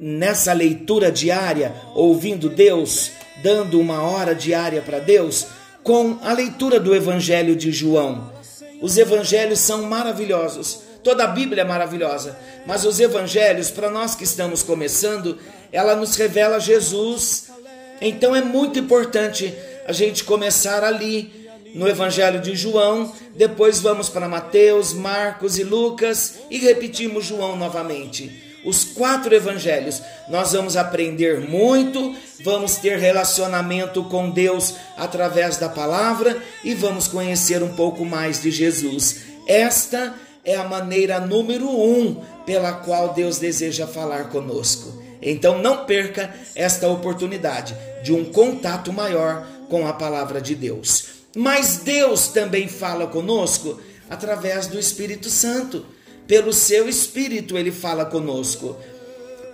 nessa 0.00 0.52
leitura 0.52 1.12
diária, 1.12 1.72
ouvindo 1.94 2.48
Deus, 2.48 3.12
dando 3.44 3.78
uma 3.78 4.02
hora 4.02 4.34
diária 4.34 4.82
para 4.82 4.98
Deus, 4.98 5.46
com 5.84 6.18
a 6.22 6.32
leitura 6.32 6.80
do 6.80 6.96
Evangelho 6.96 7.54
de 7.54 7.70
João. 7.70 8.32
Os 8.80 8.98
evangelhos 8.98 9.60
são 9.60 9.82
maravilhosos, 9.82 10.80
toda 11.02 11.24
a 11.24 11.28
Bíblia 11.28 11.62
é 11.62 11.64
maravilhosa, 11.64 12.38
mas 12.66 12.84
os 12.84 13.00
evangelhos, 13.00 13.70
para 13.70 13.90
nós 13.90 14.14
que 14.14 14.24
estamos 14.24 14.62
começando, 14.62 15.38
ela 15.72 15.96
nos 15.96 16.16
revela 16.16 16.60
Jesus. 16.60 17.50
Então 18.00 18.34
é 18.34 18.42
muito 18.42 18.78
importante 18.78 19.54
a 19.86 19.92
gente 19.92 20.24
começar 20.24 20.84
ali 20.84 21.42
no 21.74 21.88
Evangelho 21.88 22.40
de 22.40 22.54
João, 22.54 23.12
depois 23.34 23.80
vamos 23.80 24.08
para 24.08 24.28
Mateus, 24.28 24.92
Marcos 24.92 25.58
e 25.58 25.64
Lucas 25.64 26.34
e 26.50 26.58
repetimos 26.58 27.24
João 27.24 27.56
novamente. 27.56 28.52
Os 28.64 28.84
quatro 28.84 29.34
evangelhos, 29.34 30.00
nós 30.28 30.52
vamos 30.52 30.76
aprender 30.76 31.40
muito, 31.40 32.14
vamos 32.44 32.76
ter 32.76 32.96
relacionamento 32.96 34.04
com 34.04 34.30
Deus 34.30 34.74
através 34.96 35.56
da 35.56 35.68
palavra 35.68 36.40
e 36.62 36.72
vamos 36.72 37.08
conhecer 37.08 37.60
um 37.62 37.74
pouco 37.74 38.04
mais 38.04 38.40
de 38.40 38.52
Jesus. 38.52 39.22
Esta 39.48 40.14
é 40.44 40.56
a 40.56 40.64
maneira 40.64 41.20
número 41.20 41.68
um 41.68 42.16
pela 42.44 42.72
qual 42.72 43.12
Deus 43.12 43.38
deseja 43.38 43.86
falar 43.86 44.28
conosco. 44.28 45.02
Então 45.20 45.62
não 45.62 45.84
perca 45.84 46.34
esta 46.54 46.88
oportunidade 46.88 47.76
de 48.02 48.12
um 48.12 48.24
contato 48.24 48.92
maior 48.92 49.46
com 49.68 49.86
a 49.86 49.92
palavra 49.92 50.40
de 50.40 50.54
Deus. 50.54 51.04
Mas 51.36 51.78
Deus 51.78 52.28
também 52.28 52.66
fala 52.68 53.06
conosco 53.06 53.80
através 54.10 54.66
do 54.66 54.78
Espírito 54.78 55.30
Santo. 55.30 55.86
Pelo 56.26 56.52
seu 56.52 56.88
Espírito 56.88 57.56
ele 57.56 57.70
fala 57.70 58.04
conosco. 58.04 58.76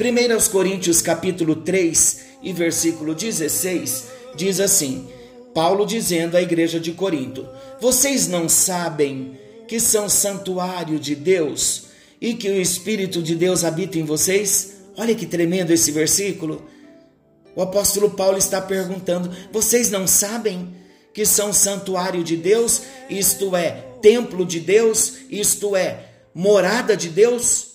1 0.01 0.51
Coríntios 0.51 1.03
capítulo 1.03 1.57
3 1.57 2.21
e 2.43 2.53
versículo 2.53 3.15
16 3.15 4.07
diz 4.35 4.59
assim: 4.59 5.09
Paulo 5.55 5.85
dizendo 5.85 6.37
à 6.37 6.43
igreja 6.43 6.81
de 6.81 6.93
Corinto: 6.93 7.47
Vocês 7.81 8.27
não 8.27 8.49
sabem 8.49 9.39
que 9.69 9.79
são 9.79 10.09
santuário 10.09 10.99
de 10.99 11.15
Deus 11.15 11.85
e 12.21 12.35
que 12.35 12.49
o 12.49 12.61
Espírito 12.61 13.23
de 13.23 13.37
Deus 13.37 13.63
habita 13.63 13.99
em 13.99 14.05
vocês? 14.05 14.79
Olha 14.97 15.15
que 15.15 15.27
tremendo 15.27 15.71
esse 15.71 15.93
versículo. 15.93 16.67
O 17.55 17.63
apóstolo 17.63 18.11
Paulo 18.11 18.39
está 18.39 18.61
perguntando: 18.61 19.31
Vocês 19.53 19.91
não 19.91 20.07
sabem 20.07 20.75
que 21.13 21.27
são 21.27 21.53
santuário 21.53 22.25
de 22.25 22.37
Deus, 22.37 22.83
isto 23.11 23.55
é, 23.55 23.71
templo 24.01 24.45
de 24.47 24.59
Deus, 24.59 25.15
isto 25.31 25.77
é, 25.77 26.07
morada 26.35 26.97
de 26.97 27.09
Deus, 27.09 27.73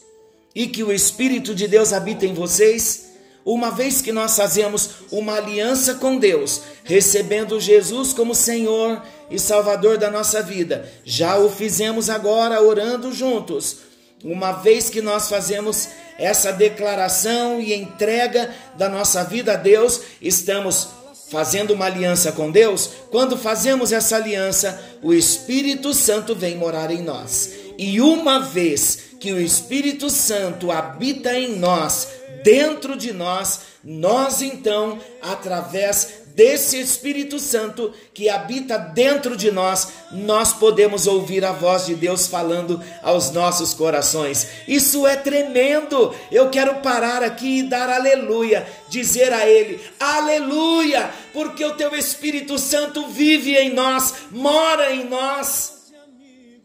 e 0.56 0.68
que 0.68 0.84
o 0.84 0.92
Espírito 0.92 1.54
de 1.54 1.68
Deus 1.68 1.94
habita 1.94 2.26
em 2.26 2.34
vocês, 2.34 3.10
uma 3.46 3.70
vez 3.70 4.02
que 4.02 4.12
nós 4.12 4.36
fazemos 4.36 4.90
uma 5.12 5.36
aliança 5.36 5.96
com 5.96 6.18
Deus, 6.18 6.62
recebendo 6.86 7.60
Jesus 7.60 8.14
como 8.14 8.34
Senhor 8.34 9.02
e 9.30 9.40
Salvador 9.40 9.98
da 9.98 10.10
nossa 10.10 10.42
vida, 10.42 10.90
já 11.04 11.38
o 11.38 11.50
fizemos 11.50 12.10
agora 12.10 12.62
orando 12.62 13.12
juntos. 13.12 13.78
Uma 14.24 14.54
vez 14.54 14.90
que 14.90 15.02
nós 15.02 15.28
fazemos 15.28 15.90
essa 16.18 16.52
declaração 16.52 17.60
e 17.60 17.74
entrega 17.74 18.54
da 18.78 18.88
nossa 18.88 19.24
vida 19.24 19.54
a 19.54 19.58
Deus, 19.58 20.02
estamos 20.22 20.88
fazendo 21.30 21.74
uma 21.74 21.86
aliança 21.86 22.32
com 22.32 22.52
Deus, 22.52 22.90
quando 23.10 23.36
fazemos 23.36 23.92
essa 23.92 24.16
aliança, 24.16 24.80
o 25.02 25.14
Espírito 25.14 25.94
Santo 25.94 26.36
vem 26.36 26.56
morar 26.56 26.92
em 26.92 27.02
nós. 27.02 27.52
E 27.78 28.00
uma 28.00 28.40
vez 28.40 29.00
que 29.20 29.34
o 29.34 29.42
Espírito 29.42 30.10
Santo 30.12 30.72
habita 30.72 31.34
em 31.34 31.56
nós, 31.58 32.08
dentro 32.44 32.96
de 32.96 33.12
nós, 33.12 33.62
nós 33.84 34.42
então, 34.42 35.00
através 35.22 36.23
desse 36.36 36.80
Espírito 36.80 37.40
Santo 37.40 37.94
que 38.14 38.30
habita 38.30 38.78
dentro 38.78 39.36
de 39.36 39.52
nós, 39.52 39.88
nós 40.12 40.54
podemos 40.54 41.08
ouvir 41.08 41.46
a 41.46 41.52
voz 41.52 41.86
de 41.86 41.96
Deus 41.96 42.28
falando 42.28 42.82
aos 43.02 43.32
nossos 43.32 43.74
corações. 43.74 44.48
Isso 44.68 45.06
é 45.06 45.16
tremendo. 45.16 46.14
Eu 46.32 46.50
quero 46.50 46.76
parar 46.82 47.24
aqui 47.24 47.60
e 47.60 47.64
dar 47.64 47.90
aleluia, 47.90 48.68
dizer 48.90 49.32
a 49.32 49.48
Ele: 49.48 49.80
aleluia, 50.00 51.12
porque 51.32 51.64
o 51.64 51.76
Teu 51.76 51.96
Espírito 51.96 52.58
Santo 52.58 53.08
vive 53.08 53.56
em 53.56 53.74
nós, 53.74 54.14
mora 54.32 54.94
em 54.94 55.06
nós. 55.06 55.74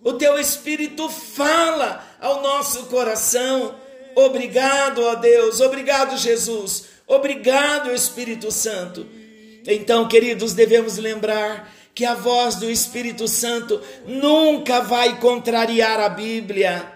O 0.02 0.14
Teu 0.14 0.38
Espírito 0.38 1.08
fala 1.08 2.04
ao 2.20 2.42
nosso 2.42 2.84
coração. 2.86 3.74
Obrigado, 4.14 5.02
ó 5.04 5.14
Deus, 5.14 5.60
obrigado, 5.60 6.16
Jesus, 6.16 6.86
obrigado, 7.06 7.92
Espírito 7.92 8.50
Santo. 8.50 9.17
Então, 9.66 10.08
queridos, 10.08 10.54
devemos 10.54 10.96
lembrar 10.96 11.72
que 11.94 12.04
a 12.04 12.14
voz 12.14 12.56
do 12.56 12.70
Espírito 12.70 13.26
Santo 13.26 13.80
nunca 14.06 14.80
vai 14.80 15.18
contrariar 15.18 15.98
a 16.00 16.08
Bíblia. 16.08 16.92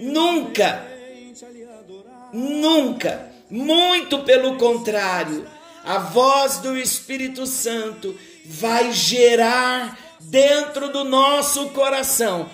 Nunca. 0.00 0.86
Nunca. 2.32 3.30
Muito 3.50 4.20
pelo 4.20 4.56
contrário. 4.56 5.46
A 5.84 5.98
voz 5.98 6.58
do 6.58 6.76
Espírito 6.76 7.46
Santo 7.46 8.14
vai 8.44 8.92
gerar 8.92 9.98
dentro 10.20 10.90
do 10.92 11.04
nosso 11.04 11.68
coração 11.70 12.48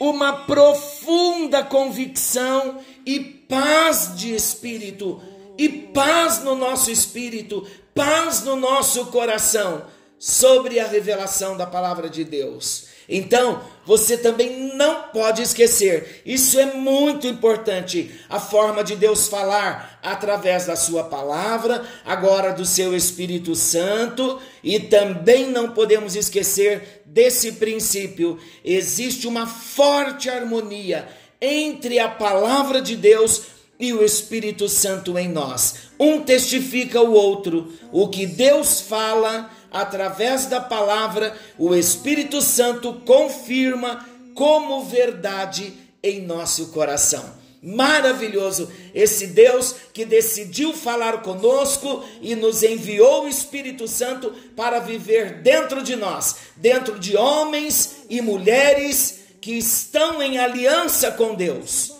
uma 0.00 0.32
profunda 0.32 1.62
convicção 1.62 2.80
e 3.06 3.20
paz 3.20 4.12
de 4.16 4.34
espírito 4.34 5.22
e 5.56 5.68
paz 5.68 6.42
no 6.42 6.54
nosso 6.54 6.90
espírito, 6.90 7.66
paz 7.94 8.42
no 8.42 8.56
nosso 8.56 9.06
coração 9.06 9.84
sobre 10.18 10.80
a 10.80 10.86
revelação 10.86 11.56
da 11.56 11.66
palavra 11.66 12.08
de 12.08 12.24
Deus. 12.24 12.86
Então, 13.08 13.62
você 13.84 14.16
também 14.16 14.74
não 14.74 15.02
pode 15.12 15.42
esquecer, 15.42 16.22
isso 16.24 16.58
é 16.58 16.72
muito 16.72 17.26
importante, 17.26 18.18
a 18.30 18.40
forma 18.40 18.82
de 18.82 18.96
Deus 18.96 19.28
falar 19.28 20.00
através 20.02 20.64
da 20.64 20.74
Sua 20.74 21.04
palavra, 21.04 21.84
agora 22.02 22.52
do 22.52 22.64
Seu 22.64 22.96
Espírito 22.96 23.54
Santo, 23.54 24.40
e 24.62 24.80
também 24.80 25.50
não 25.50 25.72
podemos 25.72 26.16
esquecer 26.16 27.02
desse 27.04 27.52
princípio: 27.52 28.38
existe 28.64 29.26
uma 29.26 29.46
forte 29.46 30.30
harmonia 30.30 31.06
entre 31.38 31.98
a 31.98 32.08
palavra 32.08 32.80
de 32.80 32.96
Deus 32.96 33.42
e 33.78 33.92
o 33.92 34.04
Espírito 34.04 34.68
Santo 34.68 35.18
em 35.18 35.28
nós. 35.28 35.74
Um 35.98 36.22
testifica 36.22 37.00
o 37.00 37.12
outro. 37.12 37.72
O 37.92 38.08
que 38.08 38.26
Deus 38.26 38.80
fala 38.80 39.50
através 39.70 40.46
da 40.46 40.60
palavra, 40.60 41.36
o 41.58 41.74
Espírito 41.74 42.40
Santo 42.40 43.02
confirma 43.04 44.08
como 44.34 44.84
verdade 44.84 45.72
em 46.02 46.22
nosso 46.22 46.68
coração. 46.68 47.42
Maravilhoso 47.60 48.70
esse 48.94 49.28
Deus 49.28 49.74
que 49.92 50.04
decidiu 50.04 50.74
falar 50.74 51.22
conosco 51.22 52.04
e 52.20 52.34
nos 52.34 52.62
enviou 52.62 53.24
o 53.24 53.28
Espírito 53.28 53.88
Santo 53.88 54.32
para 54.54 54.80
viver 54.80 55.40
dentro 55.40 55.82
de 55.82 55.96
nós, 55.96 56.36
dentro 56.56 56.98
de 56.98 57.16
homens 57.16 58.04
e 58.10 58.20
mulheres 58.20 59.20
que 59.40 59.52
estão 59.52 60.22
em 60.22 60.38
aliança 60.38 61.10
com 61.12 61.34
Deus. 61.34 61.93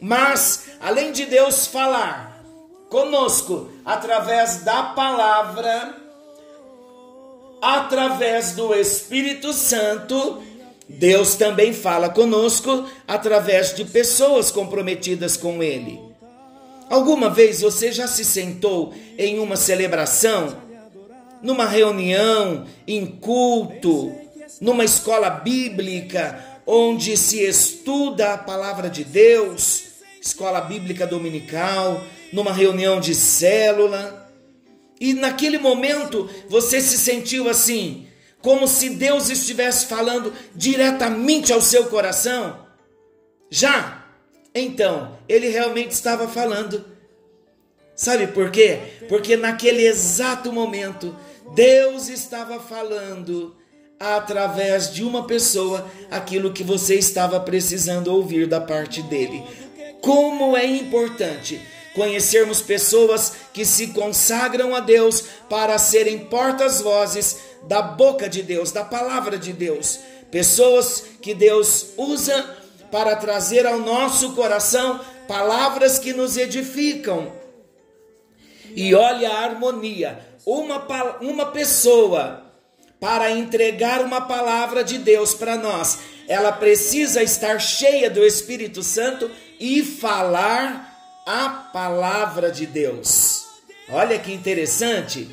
Mas, 0.00 0.66
além 0.80 1.12
de 1.12 1.24
Deus 1.26 1.66
falar 1.66 2.42
conosco 2.88 3.70
através 3.84 4.58
da 4.58 4.82
palavra, 4.82 5.94
através 7.60 8.52
do 8.52 8.74
Espírito 8.74 9.52
Santo, 9.52 10.42
Deus 10.88 11.34
também 11.34 11.72
fala 11.72 12.10
conosco 12.10 12.86
através 13.08 13.74
de 13.74 13.84
pessoas 13.84 14.50
comprometidas 14.50 15.36
com 15.36 15.62
Ele. 15.62 15.98
Alguma 16.90 17.30
vez 17.30 17.62
você 17.62 17.90
já 17.90 18.06
se 18.06 18.24
sentou 18.24 18.92
em 19.16 19.38
uma 19.38 19.56
celebração, 19.56 20.56
numa 21.42 21.66
reunião, 21.66 22.66
em 22.86 23.06
culto, 23.06 24.14
numa 24.60 24.84
escola 24.84 25.30
bíblica, 25.30 26.53
onde 26.66 27.16
se 27.16 27.42
estuda 27.42 28.34
a 28.34 28.38
palavra 28.38 28.88
de 28.88 29.04
Deus, 29.04 29.84
escola 30.20 30.60
bíblica 30.60 31.06
dominical, 31.06 32.02
numa 32.32 32.52
reunião 32.52 33.00
de 33.00 33.14
célula, 33.14 34.32
e 35.00 35.12
naquele 35.12 35.58
momento 35.58 36.28
você 36.48 36.80
se 36.80 36.96
sentiu 36.96 37.48
assim, 37.48 38.06
como 38.40 38.68
se 38.68 38.90
Deus 38.90 39.30
estivesse 39.30 39.86
falando 39.86 40.32
diretamente 40.54 41.52
ao 41.52 41.60
seu 41.60 41.86
coração? 41.86 42.66
Já? 43.50 44.04
Então, 44.54 45.18
ele 45.28 45.48
realmente 45.48 45.92
estava 45.92 46.28
falando. 46.28 46.84
Sabe 47.96 48.26
por 48.28 48.50
quê? 48.50 48.78
Porque 49.08 49.36
naquele 49.36 49.86
exato 49.86 50.52
momento, 50.52 51.16
Deus 51.54 52.08
estava 52.08 52.60
falando 52.60 53.56
através 53.98 54.92
de 54.92 55.02
uma 55.02 55.26
pessoa 55.26 55.86
aquilo 56.10 56.52
que 56.52 56.62
você 56.62 56.96
estava 56.96 57.40
precisando 57.40 58.08
ouvir 58.08 58.46
da 58.46 58.60
parte 58.60 59.02
dele. 59.02 59.42
Como 60.00 60.56
é 60.56 60.66
importante 60.66 61.60
conhecermos 61.94 62.60
pessoas 62.60 63.32
que 63.52 63.64
se 63.64 63.88
consagram 63.88 64.74
a 64.74 64.80
Deus 64.80 65.24
para 65.48 65.78
serem 65.78 66.18
portas-vozes 66.18 67.38
da 67.68 67.80
boca 67.80 68.28
de 68.28 68.42
Deus, 68.42 68.72
da 68.72 68.84
palavra 68.84 69.38
de 69.38 69.52
Deus. 69.52 70.00
Pessoas 70.30 71.04
que 71.22 71.32
Deus 71.32 71.92
usa 71.96 72.44
para 72.90 73.16
trazer 73.16 73.66
ao 73.66 73.78
nosso 73.78 74.32
coração 74.32 75.00
palavras 75.28 75.98
que 75.98 76.12
nos 76.12 76.36
edificam. 76.36 77.32
E 78.74 78.94
olha 78.94 79.30
a 79.30 79.44
harmonia. 79.44 80.18
Uma, 80.44 80.84
uma 81.20 81.46
pessoa 81.46 82.43
para 83.04 83.30
entregar 83.30 84.00
uma 84.00 84.22
palavra 84.22 84.82
de 84.82 84.96
Deus 84.96 85.34
para 85.34 85.58
nós, 85.58 85.98
ela 86.26 86.50
precisa 86.50 87.22
estar 87.22 87.58
cheia 87.58 88.08
do 88.08 88.24
Espírito 88.24 88.82
Santo 88.82 89.30
e 89.60 89.82
falar 89.82 91.22
a 91.26 91.50
palavra 91.70 92.50
de 92.50 92.64
Deus. 92.64 93.44
Olha 93.90 94.18
que 94.18 94.32
interessante. 94.32 95.28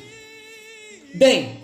Bem, 1.14 1.62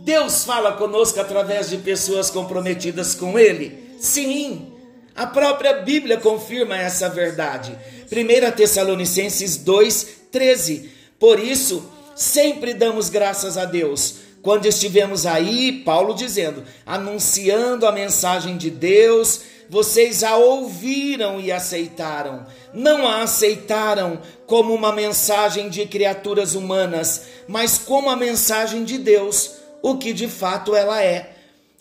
Deus 0.00 0.44
fala 0.44 0.78
conosco 0.78 1.20
através 1.20 1.68
de 1.68 1.76
pessoas 1.76 2.30
comprometidas 2.30 3.14
com 3.14 3.38
Ele? 3.38 3.98
Sim, 4.00 4.72
a 5.14 5.26
própria 5.26 5.74
Bíblia 5.74 6.16
confirma 6.16 6.78
essa 6.78 7.10
verdade. 7.10 7.78
1 8.10 8.50
Tessalonicenses 8.52 9.58
2,13. 9.58 10.88
Por 11.20 11.38
isso, 11.38 11.86
sempre 12.16 12.72
damos 12.72 13.10
graças 13.10 13.58
a 13.58 13.66
Deus. 13.66 14.23
Quando 14.44 14.66
estivemos 14.66 15.24
aí, 15.24 15.72
Paulo 15.72 16.14
dizendo, 16.14 16.64
anunciando 16.84 17.86
a 17.86 17.92
mensagem 17.92 18.58
de 18.58 18.68
Deus, 18.68 19.40
vocês 19.70 20.22
a 20.22 20.36
ouviram 20.36 21.40
e 21.40 21.50
aceitaram. 21.50 22.46
Não 22.74 23.08
a 23.08 23.22
aceitaram 23.22 24.20
como 24.46 24.74
uma 24.74 24.92
mensagem 24.92 25.70
de 25.70 25.86
criaturas 25.86 26.54
humanas, 26.54 27.22
mas 27.48 27.78
como 27.78 28.10
a 28.10 28.16
mensagem 28.16 28.84
de 28.84 28.98
Deus 28.98 29.52
o 29.80 29.96
que 29.96 30.12
de 30.12 30.28
fato 30.28 30.76
ela 30.76 31.02
é. 31.02 31.36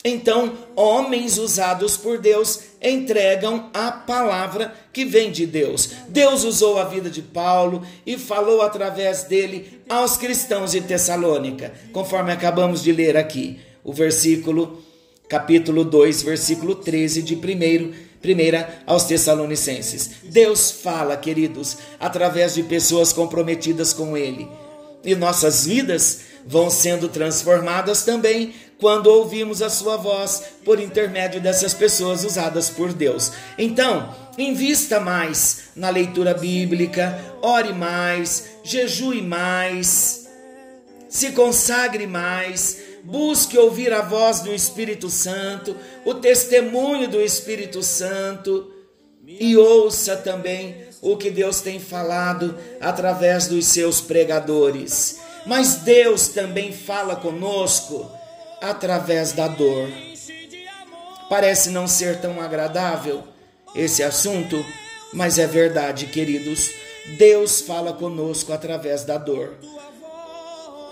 Então, 0.05 0.53
homens 0.73 1.37
usados 1.37 1.97
por 1.97 2.17
Deus 2.17 2.61
entregam 2.83 3.69
a 3.73 3.91
palavra 3.91 4.73
que 4.91 5.05
vem 5.05 5.31
de 5.31 5.45
Deus. 5.45 5.91
Deus 6.09 6.43
usou 6.43 6.77
a 6.77 6.83
vida 6.83 7.09
de 7.09 7.21
Paulo 7.21 7.85
e 8.05 8.17
falou 8.17 8.61
através 8.61 9.23
dele 9.23 9.81
aos 9.87 10.17
cristãos 10.17 10.71
de 10.71 10.81
Tessalônica, 10.81 11.73
conforme 11.91 12.31
acabamos 12.31 12.83
de 12.83 12.91
ler 12.91 13.15
aqui, 13.15 13.59
o 13.83 13.93
versículo, 13.93 14.83
capítulo 15.29 15.83
2, 15.85 16.21
versículo 16.23 16.75
13 16.75 17.21
de 17.21 17.35
1 17.35 18.13
Primeira 18.23 18.81
aos 18.87 19.03
Tessalonicenses. 19.03 20.11
Deus 20.23 20.71
fala, 20.71 21.17
queridos, 21.17 21.77
através 21.99 22.55
de 22.55 22.63
pessoas 22.63 23.11
comprometidas 23.11 23.91
com 23.91 24.15
Ele. 24.15 24.47
E 25.03 25.13
nossas 25.13 25.65
vidas 25.65 26.21
vão 26.47 26.69
sendo 26.69 27.09
transformadas 27.09 28.03
também 28.03 28.53
quando 28.83 29.07
ouvimos 29.07 29.61
a 29.61 29.69
sua 29.69 29.95
voz 29.95 30.43
por 30.65 30.77
intermédio 30.77 31.39
dessas 31.39 31.73
pessoas 31.73 32.25
usadas 32.25 32.69
por 32.69 32.91
Deus. 32.91 33.31
Então, 33.57 34.13
invista 34.37 34.99
mais 34.99 35.69
na 35.73 35.89
leitura 35.89 36.33
bíblica, 36.33 37.17
ore 37.41 37.71
mais, 37.71 38.57
jejue 38.61 39.21
mais, 39.21 40.27
se 41.07 41.31
consagre 41.31 42.05
mais, 42.05 42.77
busque 43.05 43.57
ouvir 43.57 43.93
a 43.93 44.01
voz 44.01 44.41
do 44.41 44.53
Espírito 44.53 45.09
Santo, 45.09 45.77
o 46.03 46.15
testemunho 46.15 47.07
do 47.07 47.21
Espírito 47.21 47.81
Santo 47.81 48.69
e 49.25 49.55
ouça 49.55 50.17
também 50.17 50.75
o 51.01 51.15
que 51.15 51.31
Deus 51.31 51.61
tem 51.61 51.79
falado 51.79 52.57
através 52.81 53.47
dos 53.47 53.65
seus 53.65 54.01
pregadores. 54.01 55.21
Mas 55.45 55.75
Deus 55.75 56.27
também 56.27 56.73
fala 56.73 57.15
conosco 57.15 58.11
através 58.63 59.33
da 59.33 59.47
dor. 59.47 59.89
Parece 61.29 61.69
não 61.69 61.87
ser 61.87 62.19
tão 62.21 62.41
agradável 62.41 63.23
esse 63.75 64.01
assunto, 64.01 64.63
mas 65.11 65.37
é 65.37 65.45
verdade, 65.45 66.07
queridos. 66.07 66.71
Deus 67.17 67.61
fala 67.61 67.91
conosco 67.93 68.53
através 68.53 69.03
da 69.03 69.17
dor. 69.17 69.53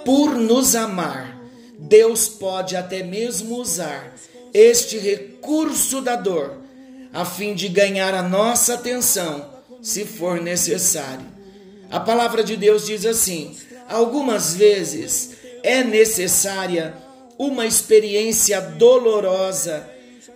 Por 0.03 0.35
nos 0.35 0.75
amar, 0.75 1.39
Deus 1.79 2.27
pode 2.27 2.75
até 2.75 3.03
mesmo 3.03 3.55
usar 3.55 4.13
este 4.53 4.97
recurso 4.97 6.01
da 6.01 6.15
dor 6.15 6.57
a 7.13 7.25
fim 7.25 7.53
de 7.53 7.67
ganhar 7.67 8.13
a 8.13 8.21
nossa 8.21 8.75
atenção, 8.75 9.49
se 9.81 10.05
for 10.05 10.41
necessário. 10.41 11.25
A 11.89 11.99
palavra 11.99 12.43
de 12.43 12.55
Deus 12.55 12.85
diz 12.85 13.05
assim: 13.05 13.55
Algumas 13.87 14.53
vezes 14.55 15.31
é 15.63 15.83
necessária 15.83 16.93
uma 17.47 17.65
experiência 17.65 18.61
dolorosa 18.61 19.87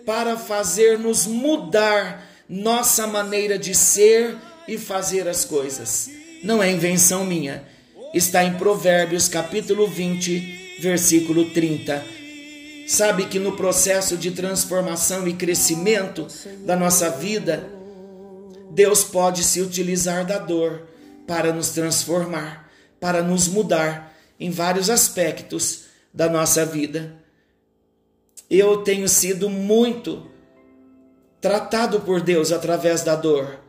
para 0.06 0.36
fazer-nos 0.38 1.28
mudar 1.28 2.28
nossa 2.50 3.06
maneira 3.06 3.60
de 3.60 3.76
ser 3.76 4.36
e 4.68 4.78
fazer 4.78 5.28
as 5.28 5.46
coisas. 5.46 6.10
Não 6.44 6.62
é 6.62 6.72
invenção 6.72 7.24
minha. 7.24 7.64
Está 8.14 8.44
em 8.44 8.56
Provérbios 8.56 9.28
capítulo 9.28 9.88
20, 9.88 10.80
versículo 10.80 11.46
30. 11.52 12.04
Sabe 12.88 13.26
que 13.26 13.40
no 13.40 13.56
processo 13.56 14.18
de 14.18 14.32
transformação 14.32 15.28
e 15.28 15.34
crescimento 15.34 16.28
da 16.66 16.76
nossa 16.76 17.10
vida, 17.10 17.68
Deus 18.72 19.04
pode 19.04 19.44
se 19.44 19.62
utilizar 19.62 20.26
da 20.26 20.38
dor 20.38 20.88
para 21.28 21.54
nos 21.54 21.70
transformar 21.70 22.66
para 23.00 23.22
nos 23.22 23.48
mudar 23.48 24.16
em 24.40 24.50
vários 24.50 24.90
aspectos 24.90 25.85
da 26.16 26.30
nossa 26.30 26.66
vida. 26.66 27.14
Eu 28.50 28.78
tenho 28.78 29.10
sido 29.10 29.50
muito 29.50 30.32
tratado 31.42 32.00
por 32.00 32.22
Deus 32.22 32.54
através 32.54 33.04
da 33.04 33.16
dor. 33.16 33.60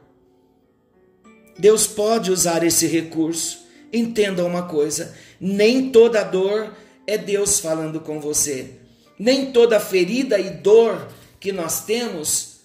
Deus 1.58 1.86
pode 1.86 2.30
usar 2.30 2.62
esse 2.62 2.86
recurso. 2.86 3.66
Entenda 3.92 4.44
uma 4.44 4.62
coisa: 4.68 5.14
nem 5.40 5.90
toda 5.90 6.22
dor 6.22 6.72
é 7.04 7.18
Deus 7.18 7.58
falando 7.58 8.00
com 8.00 8.20
você. 8.20 8.74
Nem 9.18 9.50
toda 9.50 9.80
ferida 9.80 10.38
e 10.38 10.50
dor 10.50 11.08
que 11.40 11.50
nós 11.50 11.84
temos, 11.84 12.60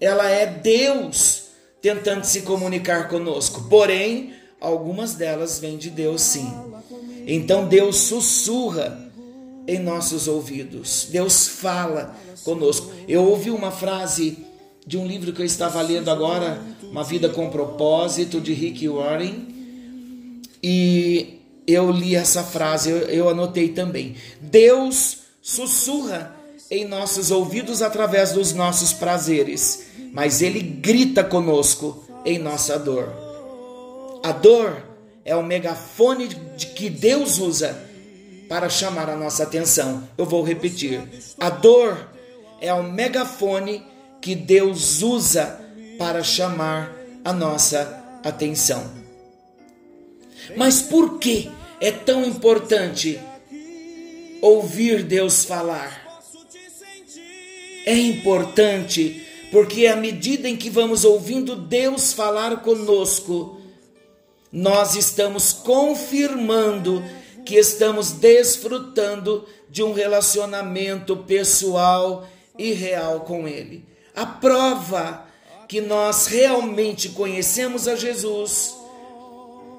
ela 0.00 0.28
é 0.28 0.44
Deus 0.44 1.44
tentando 1.80 2.24
se 2.24 2.42
comunicar 2.42 3.08
conosco. 3.08 3.68
Porém, 3.68 4.34
algumas 4.60 5.14
delas 5.14 5.60
vêm 5.60 5.78
de 5.78 5.88
Deus 5.88 6.20
sim. 6.22 6.52
Então 7.26 7.68
Deus 7.68 7.96
sussurra 7.96 9.10
em 9.66 9.78
nossos 9.78 10.28
ouvidos. 10.28 11.08
Deus 11.10 11.48
fala 11.48 12.14
conosco. 12.44 12.92
Eu 13.06 13.24
ouvi 13.24 13.50
uma 13.50 13.70
frase 13.70 14.38
de 14.86 14.98
um 14.98 15.06
livro 15.06 15.32
que 15.32 15.40
eu 15.40 15.46
estava 15.46 15.80
lendo 15.80 16.10
agora, 16.10 16.60
Uma 16.82 17.04
Vida 17.04 17.28
com 17.28 17.50
Propósito, 17.50 18.40
de 18.40 18.52
Rick 18.52 18.88
Warren. 18.88 19.46
E 20.62 21.40
eu 21.66 21.90
li 21.90 22.16
essa 22.16 22.42
frase, 22.42 22.90
eu, 22.90 22.98
eu 22.98 23.28
anotei 23.28 23.68
também. 23.68 24.16
Deus 24.40 25.18
sussurra 25.40 26.34
em 26.70 26.84
nossos 26.84 27.30
ouvidos 27.30 27.82
através 27.82 28.32
dos 28.32 28.52
nossos 28.52 28.92
prazeres, 28.92 29.86
mas 30.12 30.40
Ele 30.42 30.60
grita 30.60 31.22
conosco 31.22 32.04
em 32.24 32.38
nossa 32.38 32.78
dor. 32.78 33.12
A 34.22 34.32
dor 34.32 34.91
é 35.24 35.34
o 35.36 35.42
megafone 35.42 36.28
de 36.28 36.66
que 36.66 36.90
Deus 36.90 37.38
usa 37.38 37.78
para 38.48 38.68
chamar 38.68 39.08
a 39.08 39.16
nossa 39.16 39.44
atenção. 39.44 40.06
Eu 40.18 40.26
vou 40.26 40.42
repetir. 40.42 41.00
A 41.38 41.48
dor 41.48 42.08
é 42.60 42.72
o 42.72 42.82
megafone 42.82 43.84
que 44.20 44.34
Deus 44.34 45.02
usa 45.02 45.60
para 45.98 46.22
chamar 46.22 46.92
a 47.24 47.32
nossa 47.32 48.20
atenção. 48.24 48.90
Mas 50.56 50.82
por 50.82 51.18
que 51.18 51.50
é 51.80 51.90
tão 51.90 52.24
importante 52.24 53.20
ouvir 54.40 55.04
Deus 55.04 55.44
falar? 55.44 56.02
É 57.86 57.96
importante 57.96 59.26
porque 59.50 59.86
à 59.86 59.96
medida 59.96 60.48
em 60.48 60.56
que 60.56 60.70
vamos 60.70 61.04
ouvindo 61.04 61.54
Deus 61.54 62.12
falar 62.12 62.62
conosco, 62.62 63.61
nós 64.52 64.94
estamos 64.94 65.52
confirmando 65.52 67.02
que 67.44 67.56
estamos 67.56 68.12
desfrutando 68.12 69.46
de 69.68 69.82
um 69.82 69.94
relacionamento 69.94 71.16
pessoal 71.16 72.28
e 72.58 72.72
real 72.72 73.20
com 73.20 73.48
Ele. 73.48 73.84
A 74.14 74.26
prova 74.26 75.26
que 75.66 75.80
nós 75.80 76.26
realmente 76.26 77.08
conhecemos 77.08 77.88
a 77.88 77.96
Jesus 77.96 78.76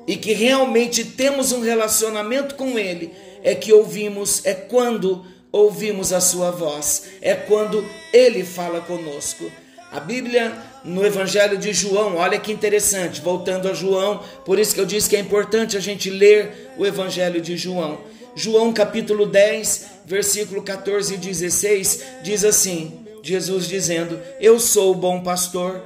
e 0.07 0.17
que 0.17 0.33
realmente 0.33 1.05
temos 1.05 1.51
um 1.51 1.62
relacionamento 1.62 2.55
com 2.55 2.79
Ele 2.79 3.13
é 3.43 3.53
que 3.53 3.71
ouvimos, 3.71 4.43
é 4.43 4.53
quando 4.53 5.23
ouvimos 5.51 6.12
a 6.12 6.19
Sua 6.19 6.49
voz, 6.49 7.03
é 7.21 7.36
quando 7.36 7.86
Ele 8.12 8.43
fala 8.43 8.81
conosco. 8.81 9.49
A 9.91 9.99
Bíblia 9.99 10.72
no 10.84 11.06
Evangelho 11.06 11.58
de 11.58 11.72
João, 11.74 12.17
olha 12.17 12.39
que 12.39 12.52
interessante, 12.52 13.22
voltando 13.22 13.69
a 13.69 13.74
João, 13.74 14.22
por 14.43 14.60
isso 14.60 14.76
que 14.76 14.82
eu 14.82 14.86
disse 14.86 15.10
que 15.10 15.15
é 15.15 15.19
importante 15.19 15.78
a 15.78 15.80
gente 15.80 16.10
ler 16.10 16.74
o 16.78 16.86
Evangelho 16.86 17.39
de 17.39 17.56
João. 17.56 18.00
João 18.36 18.74
capítulo 18.74 19.26
10, 19.26 19.86
versículo 20.06 20.62
14 20.62 21.13
e 21.13 21.17
16 21.17 22.04
diz 22.24 22.43
assim: 22.43 23.06
Jesus 23.22 23.67
dizendo: 23.67 24.19
Eu 24.39 24.60
sou 24.60 24.91
o 24.91 24.96
bom 24.96 25.22
pastor, 25.22 25.82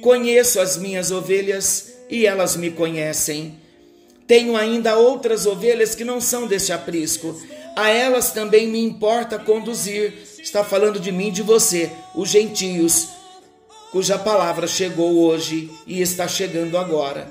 conheço 0.00 0.60
as 0.60 0.76
minhas 0.76 1.10
ovelhas 1.10 1.94
e 2.08 2.26
elas 2.26 2.54
me 2.54 2.70
conhecem. 2.70 3.58
Tenho 4.26 4.56
ainda 4.56 4.96
outras 4.96 5.46
ovelhas 5.46 5.94
que 5.94 6.04
não 6.04 6.20
são 6.20 6.46
deste 6.46 6.72
aprisco, 6.72 7.40
a 7.74 7.90
elas 7.90 8.32
também 8.32 8.68
me 8.68 8.80
importa 8.80 9.38
conduzir. 9.38 10.12
Está 10.38 10.62
falando 10.62 11.00
de 11.00 11.10
mim 11.10 11.32
de 11.32 11.42
você, 11.42 11.90
os 12.14 12.28
gentios 12.28 13.08
cuja 13.90 14.18
palavra 14.18 14.66
chegou 14.66 15.18
hoje 15.18 15.70
e 15.86 16.00
está 16.00 16.26
chegando 16.26 16.76
agora. 16.76 17.30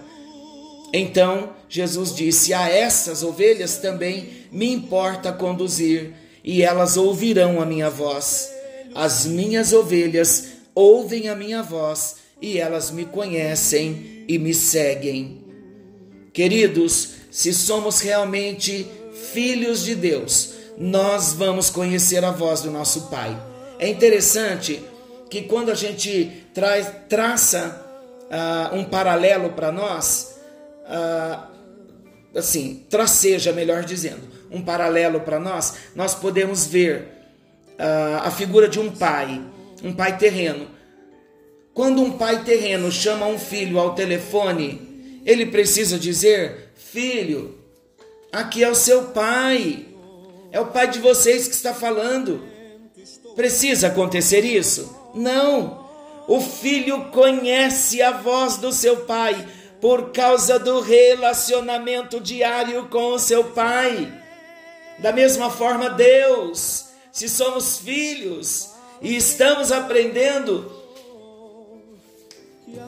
Então 0.94 1.50
Jesus 1.68 2.16
disse: 2.16 2.54
A 2.54 2.70
essas 2.70 3.24
ovelhas 3.24 3.78
também 3.78 4.30
me 4.52 4.72
importa 4.72 5.32
conduzir, 5.32 6.14
e 6.44 6.62
elas 6.62 6.98
ouvirão 6.98 7.62
a 7.62 7.66
minha 7.66 7.90
voz. 7.90 8.50
As 8.94 9.26
minhas 9.26 9.74
ovelhas 9.74 10.48
ouvem 10.74 11.28
a 11.28 11.36
minha 11.36 11.62
voz, 11.62 12.18
e 12.42 12.58
elas 12.58 12.92
me 12.92 13.06
conhecem 13.06 14.24
e 14.28 14.38
me 14.38 14.54
seguem. 14.54 15.44
Queridos, 16.32 17.10
se 17.32 17.54
somos 17.54 18.00
realmente 18.00 18.88
filhos 19.34 19.84
de 19.84 19.96
Deus, 19.96 20.54
nós 20.78 21.34
vamos 21.34 21.70
conhecer 21.70 22.24
a 22.24 22.32
voz 22.32 22.62
do 22.62 22.72
nosso 22.72 23.04
Pai. 23.04 23.38
É 23.80 23.90
interessante 23.90 24.82
que 25.36 25.42
quando 25.42 25.70
a 25.70 25.76
gente 25.76 26.32
traz, 26.54 26.90
traça 27.10 27.86
uh, 28.32 28.74
um 28.74 28.86
paralelo 28.86 29.50
para 29.50 29.70
nós, 29.70 30.40
uh, 30.86 32.38
assim, 32.38 32.86
traceja, 32.90 33.52
melhor 33.52 33.84
dizendo, 33.84 34.22
um 34.50 34.62
paralelo 34.62 35.20
para 35.20 35.38
nós, 35.38 35.76
nós 35.94 36.16
podemos 36.16 36.66
ver 36.66 37.02
uh, 37.78 38.24
a 38.24 38.32
figura 38.32 38.70
de 38.70 38.80
um 38.80 38.90
pai, 38.90 39.42
um 39.84 39.92
pai 39.92 40.18
terreno. 40.18 40.70
Quando 41.74 42.02
um 42.02 42.12
pai 42.12 42.46
terreno 42.46 42.90
chama 42.90 43.26
um 43.26 43.38
filho 43.38 43.78
ao 43.78 43.94
telefone, 43.94 45.22
ele 45.26 45.48
precisa 45.48 46.00
dizer: 46.00 46.72
Filho, 46.78 47.58
aqui 48.32 48.64
é 48.64 48.70
o 48.70 48.76
seu 48.76 49.08
pai, 49.08 49.86
é 50.50 50.62
o 50.62 50.68
pai 50.68 50.90
de 50.90 51.00
vocês 51.00 51.46
que 51.46 51.56
está 51.56 51.74
falando. 51.74 52.42
Precisa 53.36 53.88
acontecer 53.88 54.46
isso? 54.46 55.04
Não. 55.16 55.86
O 56.28 56.42
filho 56.42 57.06
conhece 57.06 58.02
a 58.02 58.12
voz 58.12 58.58
do 58.58 58.72
seu 58.72 59.06
pai 59.06 59.48
por 59.80 60.12
causa 60.12 60.60
do 60.60 60.82
relacionamento 60.82 62.20
diário 62.20 62.88
com 62.90 63.14
o 63.14 63.20
seu 63.20 63.46
pai. 63.46 64.12
Da 65.00 65.12
mesma 65.12 65.50
forma, 65.50 65.90
Deus, 65.90 66.88
se 67.12 67.30
somos 67.30 67.78
filhos 67.78 68.72
e 69.02 69.16
estamos 69.16 69.72
aprendendo 69.72 70.72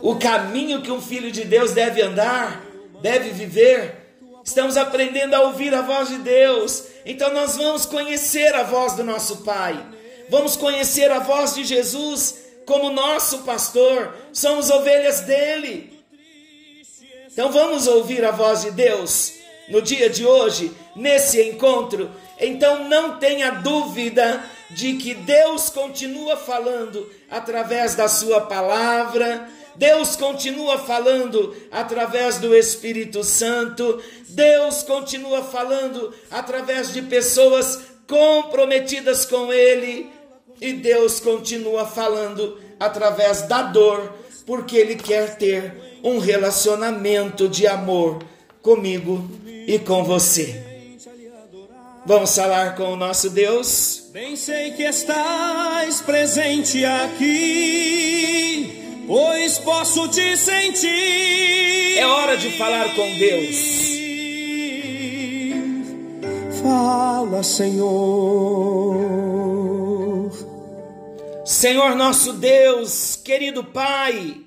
o 0.01 0.15
caminho 0.15 0.81
que 0.81 0.91
um 0.91 1.01
filho 1.01 1.31
de 1.31 1.45
Deus 1.45 1.71
deve 1.71 2.01
andar, 2.01 2.63
deve 3.01 3.29
viver, 3.29 3.95
estamos 4.43 4.75
aprendendo 4.75 5.35
a 5.35 5.41
ouvir 5.41 5.73
a 5.73 5.81
voz 5.81 6.09
de 6.09 6.17
Deus, 6.17 6.85
então 7.05 7.31
nós 7.31 7.55
vamos 7.55 7.85
conhecer 7.85 8.53
a 8.55 8.63
voz 8.63 8.93
do 8.93 9.03
nosso 9.03 9.37
Pai 9.43 9.96
vamos 10.29 10.55
conhecer 10.55 11.11
a 11.11 11.19
voz 11.19 11.55
de 11.55 11.63
Jesus 11.63 12.47
como 12.65 12.89
nosso 12.89 13.39
pastor, 13.39 14.13
somos 14.33 14.69
ovelhas 14.69 15.21
dele. 15.21 16.03
Então 17.31 17.51
vamos 17.51 17.87
ouvir 17.87 18.25
a 18.25 18.31
voz 18.31 18.61
de 18.61 18.71
Deus 18.71 19.33
no 19.69 19.81
dia 19.81 20.09
de 20.09 20.25
hoje, 20.25 20.71
nesse 20.95 21.41
encontro. 21.41 22.09
Então 22.39 22.89
não 22.89 23.17
tenha 23.17 23.51
dúvida 23.51 24.43
de 24.69 24.93
que 24.97 25.13
Deus 25.13 25.69
continua 25.69 26.35
falando 26.35 27.09
através 27.29 27.95
da 27.95 28.07
Sua 28.07 28.41
palavra, 28.41 29.47
Deus 29.75 30.15
continua 30.15 30.79
falando 30.79 31.55
através 31.71 32.39
do 32.39 32.55
Espírito 32.55 33.23
Santo, 33.23 34.01
Deus 34.29 34.83
continua 34.83 35.43
falando 35.43 36.13
através 36.31 36.91
de 36.91 37.01
pessoas 37.03 37.81
comprometidas 38.07 39.25
com 39.25 39.53
Ele, 39.53 40.09
e 40.59 40.73
Deus 40.73 41.19
continua 41.19 41.85
falando 41.85 42.57
através 42.79 43.43
da 43.43 43.61
dor, 43.61 44.13
porque 44.45 44.77
Ele 44.77 44.95
quer 44.95 45.37
ter 45.37 45.99
um 46.03 46.19
relacionamento 46.19 47.47
de 47.47 47.67
amor 47.67 48.19
comigo 48.61 49.29
e 49.67 49.77
com 49.79 50.03
você. 50.03 50.63
Vamos 52.05 52.33
falar 52.33 52.75
com 52.75 52.93
o 52.93 52.95
nosso 52.95 53.29
Deus? 53.29 54.09
Bem 54.13 54.37
sei 54.37 54.71
que 54.71 54.83
estás 54.83 56.01
presente 56.01 56.85
aqui, 56.85 59.03
pois 59.05 59.57
posso 59.57 60.07
te 60.07 60.37
sentir. 60.37 61.97
É 61.97 62.05
hora 62.05 62.37
de 62.37 62.57
falar 62.57 62.95
com 62.95 63.13
Deus. 63.15 63.87
Fala, 66.61 67.43
Senhor. 67.43 69.07
Senhor 71.57 71.95
nosso 71.95 72.33
Deus, 72.33 73.15
querido 73.15 73.63
Pai, 73.63 74.41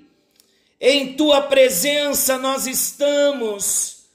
em 0.79 1.11
tua 1.11 1.41
presença 1.41 2.37
nós 2.37 2.65
estamos 2.65 4.05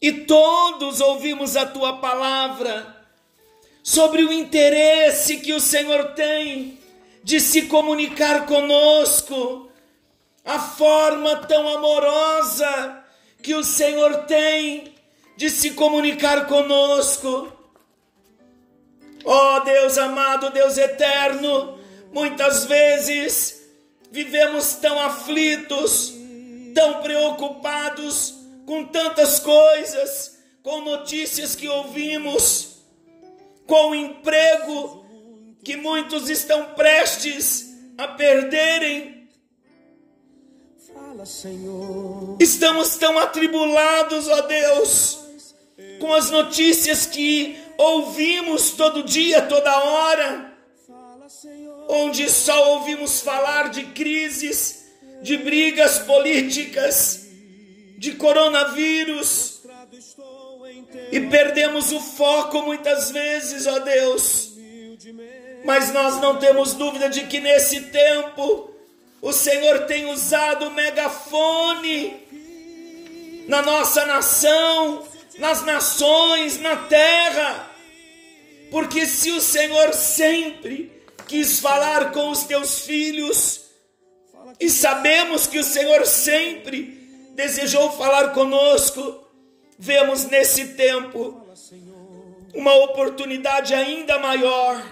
e 0.00 0.10
todos 0.10 1.02
ouvimos 1.02 1.58
a 1.58 1.66
tua 1.66 1.98
palavra 1.98 3.04
sobre 3.82 4.24
o 4.24 4.32
interesse 4.32 5.40
que 5.40 5.52
o 5.52 5.60
Senhor 5.60 6.14
tem 6.14 6.78
de 7.22 7.38
se 7.38 7.66
comunicar 7.66 8.46
conosco, 8.46 9.70
a 10.42 10.58
forma 10.58 11.36
tão 11.36 11.68
amorosa 11.68 13.04
que 13.42 13.54
o 13.54 13.62
Senhor 13.62 14.24
tem 14.24 14.94
de 15.36 15.50
se 15.50 15.72
comunicar 15.72 16.46
conosco. 16.46 17.52
Ó 19.22 19.56
oh, 19.56 19.60
Deus 19.60 19.98
amado, 19.98 20.48
Deus 20.48 20.78
eterno, 20.78 21.78
Muitas 22.12 22.64
vezes 22.64 23.62
vivemos 24.10 24.74
tão 24.74 24.98
aflitos, 24.98 26.12
tão 26.74 27.00
preocupados 27.02 28.34
com 28.66 28.84
tantas 28.84 29.38
coisas, 29.38 30.38
com 30.62 30.80
notícias 30.82 31.54
que 31.54 31.68
ouvimos, 31.68 32.78
com 33.66 33.90
o 33.90 33.94
emprego 33.94 35.04
que 35.62 35.76
muitos 35.76 36.28
estão 36.28 36.74
prestes 36.74 37.70
a 37.96 38.08
perderem. 38.08 39.28
Fala, 40.92 41.24
Senhor. 41.24 42.36
Estamos 42.40 42.96
tão 42.96 43.18
atribulados, 43.18 44.26
ó 44.26 44.40
Deus, 44.42 45.18
com 46.00 46.12
as 46.12 46.30
notícias 46.30 47.06
que 47.06 47.56
ouvimos 47.78 48.72
todo 48.72 49.04
dia, 49.04 49.42
toda 49.42 49.84
hora. 49.84 50.49
Onde 51.90 52.30
só 52.30 52.74
ouvimos 52.74 53.20
falar 53.20 53.68
de 53.70 53.84
crises, 53.86 54.84
de 55.22 55.36
brigas 55.36 55.98
políticas, 55.98 57.26
de 57.98 58.12
coronavírus, 58.12 59.60
e 61.10 61.20
perdemos 61.20 61.90
o 61.90 62.00
foco 62.00 62.62
muitas 62.62 63.10
vezes, 63.10 63.66
ó 63.66 63.80
Deus. 63.80 64.52
Mas 65.64 65.92
nós 65.92 66.20
não 66.20 66.36
temos 66.36 66.74
dúvida 66.74 67.10
de 67.10 67.26
que 67.26 67.40
nesse 67.40 67.80
tempo 67.82 68.70
o 69.20 69.32
Senhor 69.32 69.80
tem 69.86 70.06
usado 70.06 70.68
o 70.68 70.70
megafone 70.70 72.16
na 73.48 73.62
nossa 73.62 74.06
nação, 74.06 75.04
nas 75.38 75.64
nações, 75.64 76.58
na 76.58 76.76
terra. 76.76 77.68
Porque 78.70 79.04
se 79.04 79.32
o 79.32 79.40
Senhor 79.40 79.92
sempre 79.92 80.99
quis 81.30 81.60
falar 81.60 82.10
com 82.10 82.28
os 82.30 82.42
teus 82.42 82.80
filhos, 82.80 83.60
e 84.58 84.68
sabemos 84.68 85.46
que 85.46 85.60
o 85.60 85.64
Senhor 85.64 86.04
sempre 86.04 86.82
desejou 87.36 87.92
falar 87.92 88.30
conosco, 88.32 89.28
vemos 89.78 90.24
nesse 90.24 90.74
tempo 90.74 91.40
uma 92.52 92.74
oportunidade 92.74 93.72
ainda 93.72 94.18
maior 94.18 94.84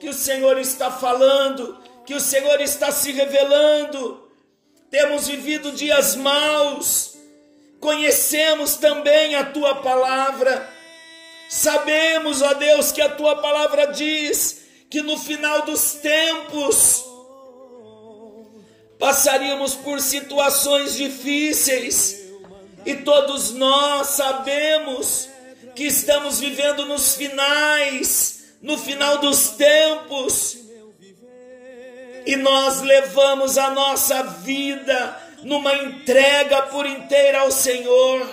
que 0.00 0.08
o 0.08 0.14
Senhor 0.14 0.56
está 0.58 0.90
falando, 0.90 1.78
que 2.06 2.14
o 2.14 2.20
Senhor 2.20 2.58
está 2.62 2.90
se 2.90 3.12
revelando. 3.12 4.26
Temos 4.90 5.28
vivido 5.28 5.72
dias 5.72 6.16
maus, 6.16 7.14
conhecemos 7.78 8.76
também 8.76 9.34
a 9.34 9.44
tua 9.44 9.74
palavra. 9.82 10.66
Sabemos, 11.50 12.40
ó 12.40 12.54
Deus, 12.54 12.90
que 12.90 13.02
a 13.02 13.10
tua 13.10 13.36
palavra 13.42 13.88
diz 13.88 14.57
que 14.90 15.02
no 15.02 15.18
final 15.18 15.62
dos 15.62 15.94
tempos 15.94 17.04
passaríamos 18.98 19.74
por 19.74 20.00
situações 20.00 20.96
difíceis 20.96 22.18
e 22.84 22.96
todos 22.96 23.50
nós 23.52 24.08
sabemos 24.08 25.28
que 25.76 25.84
estamos 25.84 26.40
vivendo 26.40 26.86
nos 26.86 27.14
finais, 27.14 28.54
no 28.60 28.76
final 28.76 29.18
dos 29.18 29.50
tempos. 29.50 30.58
E 32.26 32.34
nós 32.36 32.80
levamos 32.80 33.56
a 33.56 33.70
nossa 33.70 34.22
vida 34.22 35.16
numa 35.42 35.74
entrega 35.76 36.62
por 36.62 36.84
inteira 36.84 37.40
ao 37.40 37.52
Senhor, 37.52 38.26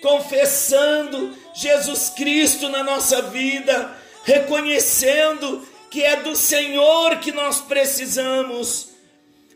confessando 0.00 1.36
Jesus 1.54 2.08
Cristo 2.10 2.68
na 2.68 2.82
nossa 2.82 3.20
vida, 3.22 3.94
reconhecendo 4.24 5.67
que 5.90 6.02
é 6.02 6.16
do 6.16 6.36
Senhor 6.36 7.16
que 7.18 7.32
nós 7.32 7.60
precisamos. 7.60 8.90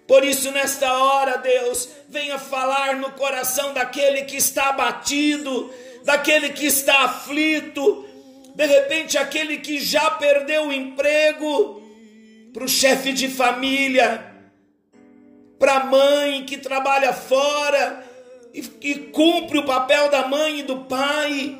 Por 0.06 0.24
isso, 0.24 0.50
nesta 0.50 0.92
hora, 0.92 1.38
Deus, 1.38 1.88
venha 2.08 2.38
falar 2.38 2.96
no 2.96 3.10
coração 3.12 3.72
daquele 3.72 4.22
que 4.22 4.36
está 4.36 4.70
abatido, 4.70 5.72
daquele 6.04 6.50
que 6.50 6.66
está 6.66 7.04
aflito, 7.04 8.06
de 8.54 8.66
repente, 8.66 9.16
aquele 9.16 9.58
que 9.58 9.80
já 9.80 10.10
perdeu 10.10 10.66
o 10.66 10.72
emprego, 10.72 11.82
para 12.52 12.64
o 12.64 12.68
chefe 12.68 13.12
de 13.12 13.28
família, 13.28 14.30
para 15.58 15.76
a 15.76 15.84
mãe 15.84 16.44
que 16.44 16.58
trabalha 16.58 17.12
fora 17.12 18.04
e, 18.52 18.60
e 18.82 18.94
cumpre 18.94 19.58
o 19.58 19.64
papel 19.64 20.10
da 20.10 20.28
mãe 20.28 20.58
e 20.58 20.62
do 20.62 20.80
pai. 20.80 21.58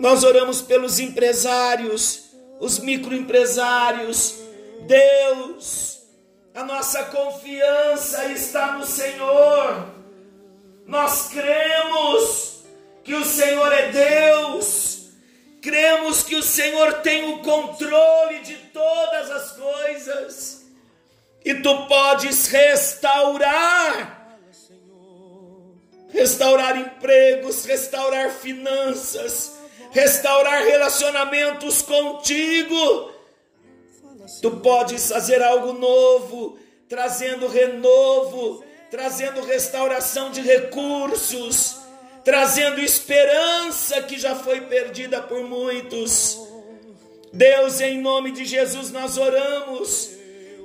Nós 0.00 0.24
oramos 0.24 0.60
pelos 0.62 0.98
empresários, 0.98 2.29
os 2.60 2.78
microempresários. 2.78 4.36
Deus, 4.82 6.02
a 6.54 6.62
nossa 6.62 7.04
confiança 7.04 8.26
está 8.26 8.72
no 8.72 8.86
Senhor. 8.86 9.88
Nós 10.86 11.28
cremos 11.28 12.60
que 13.02 13.14
o 13.14 13.24
Senhor 13.24 13.72
é 13.72 13.90
Deus. 13.90 15.08
Cremos 15.60 16.22
que 16.22 16.36
o 16.36 16.42
Senhor 16.42 17.00
tem 17.00 17.34
o 17.34 17.42
controle 17.42 18.38
de 18.40 18.56
todas 18.72 19.30
as 19.30 19.52
coisas. 19.52 20.66
E 21.44 21.54
tu 21.54 21.86
podes 21.86 22.46
restaurar 22.46 24.20
restaurar 26.12 26.76
empregos, 26.76 27.64
restaurar 27.64 28.30
finanças, 28.30 29.59
restaurar 29.90 30.64
relacionamentos 30.64 31.82
contigo. 31.82 33.12
Tu 34.40 34.50
podes 34.58 35.08
fazer 35.08 35.42
algo 35.42 35.72
novo, 35.72 36.58
trazendo 36.88 37.46
renovo, 37.46 38.64
trazendo 38.90 39.42
restauração 39.42 40.30
de 40.30 40.40
recursos, 40.40 41.76
trazendo 42.24 42.80
esperança 42.80 44.02
que 44.02 44.18
já 44.18 44.34
foi 44.34 44.62
perdida 44.62 45.20
por 45.20 45.42
muitos. 45.42 46.38
Deus, 47.32 47.80
em 47.80 48.00
nome 48.00 48.32
de 48.32 48.44
Jesus, 48.44 48.90
nós 48.90 49.16
oramos 49.16 50.10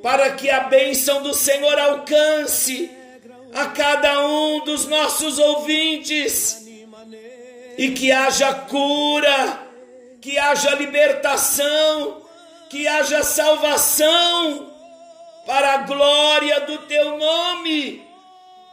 para 0.01 0.31
que 0.31 0.49
a 0.49 0.61
bênção 0.61 1.21
do 1.21 1.33
Senhor 1.33 1.79
alcance 1.79 2.91
a 3.53 3.67
cada 3.67 4.27
um 4.27 4.63
dos 4.65 4.85
nossos 4.85 5.39
ouvintes 5.39 6.64
e 7.77 7.91
que 7.91 8.11
haja 8.11 8.53
cura, 8.53 9.59
que 10.21 10.37
haja 10.37 10.75
libertação, 10.75 12.21
que 12.69 12.87
haja 12.87 13.23
salvação 13.23 14.71
para 15.45 15.73
a 15.73 15.77
glória 15.77 16.61
do 16.61 16.77
teu 16.79 17.17
nome. 17.17 18.03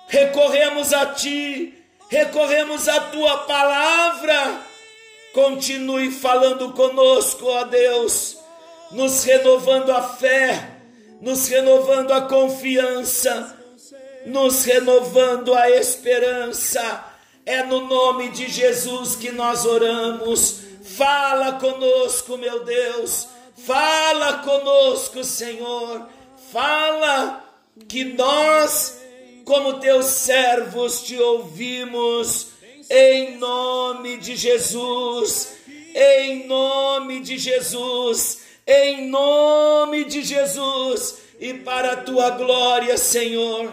Recorremos 0.09 0.93
a 0.93 1.07
ti, 1.07 1.75
recorremos 2.09 2.89
à 2.89 3.01
tua 3.01 3.39
palavra. 3.39 4.63
Continue 5.33 6.11
falando 6.11 6.73
conosco, 6.73 7.47
ó 7.47 7.65
Deus, 7.65 8.39
nos 8.91 9.25
renovando 9.25 9.91
a 9.91 10.03
fé, 10.03 10.71
nos 11.21 11.49
renovando 11.49 12.13
a 12.13 12.23
confiança, 12.23 13.59
nos 14.27 14.65
renovando 14.65 15.55
a 15.55 15.71
esperança. 15.71 17.12
É 17.45 17.65
no 17.65 17.87
nome 17.87 18.29
de 18.29 18.49
Jesus 18.49 19.17
que 19.17 19.33
nós 19.33 19.65
oramos. 19.67 20.61
Fala 20.83 21.53
conosco, 21.53 22.37
meu 22.39 22.65
Deus. 22.65 23.27
Fala 23.57 24.39
conosco, 24.39 25.25
Senhor. 25.25 26.07
Fala 26.53 27.45
que 27.89 28.05
nós, 28.05 29.01
como 29.45 29.81
teus 29.81 30.07
servos, 30.07 31.03
te 31.03 31.19
ouvimos. 31.19 32.49
Em 32.89 33.39
nome 33.39 34.19
de 34.19 34.37
Jesus. 34.37 35.55
Em 35.95 36.47
nome 36.47 37.21
de 37.21 37.39
Jesus. 37.39 38.43
Em 38.67 39.09
nome 39.09 40.05
de 40.05 40.23
Jesus. 40.23 41.19
E 41.41 41.55
para 41.55 41.93
a 41.93 41.97
tua 41.97 42.31
glória, 42.31 42.97
Senhor. 42.97 43.73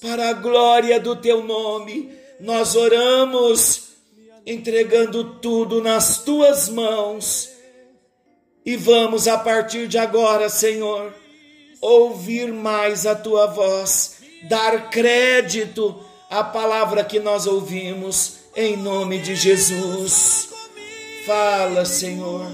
Para 0.00 0.30
a 0.30 0.32
glória 0.32 0.98
do 0.98 1.14
teu 1.14 1.42
nome. 1.42 2.21
Nós 2.42 2.74
oramos 2.74 3.90
entregando 4.44 5.22
tudo 5.34 5.80
nas 5.80 6.18
tuas 6.18 6.68
mãos. 6.68 7.48
E 8.66 8.74
vamos 8.76 9.28
a 9.28 9.38
partir 9.38 9.86
de 9.86 9.96
agora, 9.96 10.48
Senhor, 10.48 11.14
ouvir 11.80 12.52
mais 12.52 13.06
a 13.06 13.14
tua 13.14 13.46
voz, 13.46 14.16
dar 14.48 14.90
crédito 14.90 16.04
à 16.28 16.42
palavra 16.42 17.04
que 17.04 17.20
nós 17.20 17.46
ouvimos, 17.46 18.38
em 18.56 18.76
nome 18.76 19.20
de 19.20 19.36
Jesus. 19.36 20.48
Fala, 21.24 21.84
Senhor, 21.84 22.44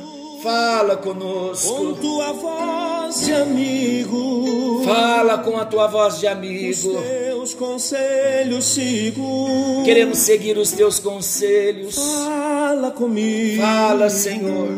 fala 0.42 0.96
conosco. 0.96 1.68
Com 1.74 1.94
tua 1.94 2.32
voz 2.32 3.20
de 3.26 3.32
amigo, 3.32 4.82
Fala 4.84 5.38
com 5.38 5.56
a 5.56 5.64
tua 5.64 5.86
voz 5.86 6.18
de 6.18 6.26
os 6.26 6.32
amigo. 6.32 7.02
teus 7.02 7.54
conselhos 7.54 8.64
sigo. 8.64 9.82
Queremos 9.84 10.18
seguir 10.18 10.56
os 10.56 10.72
teus 10.72 10.98
conselhos. 10.98 11.94
Fala 11.94 12.90
comigo. 12.90 13.60
Fala, 13.62 14.08
Senhor. 14.08 14.68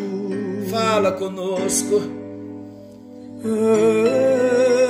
Fala 0.70 1.12
conosco. 1.12 2.00
Senhor. 3.42 4.89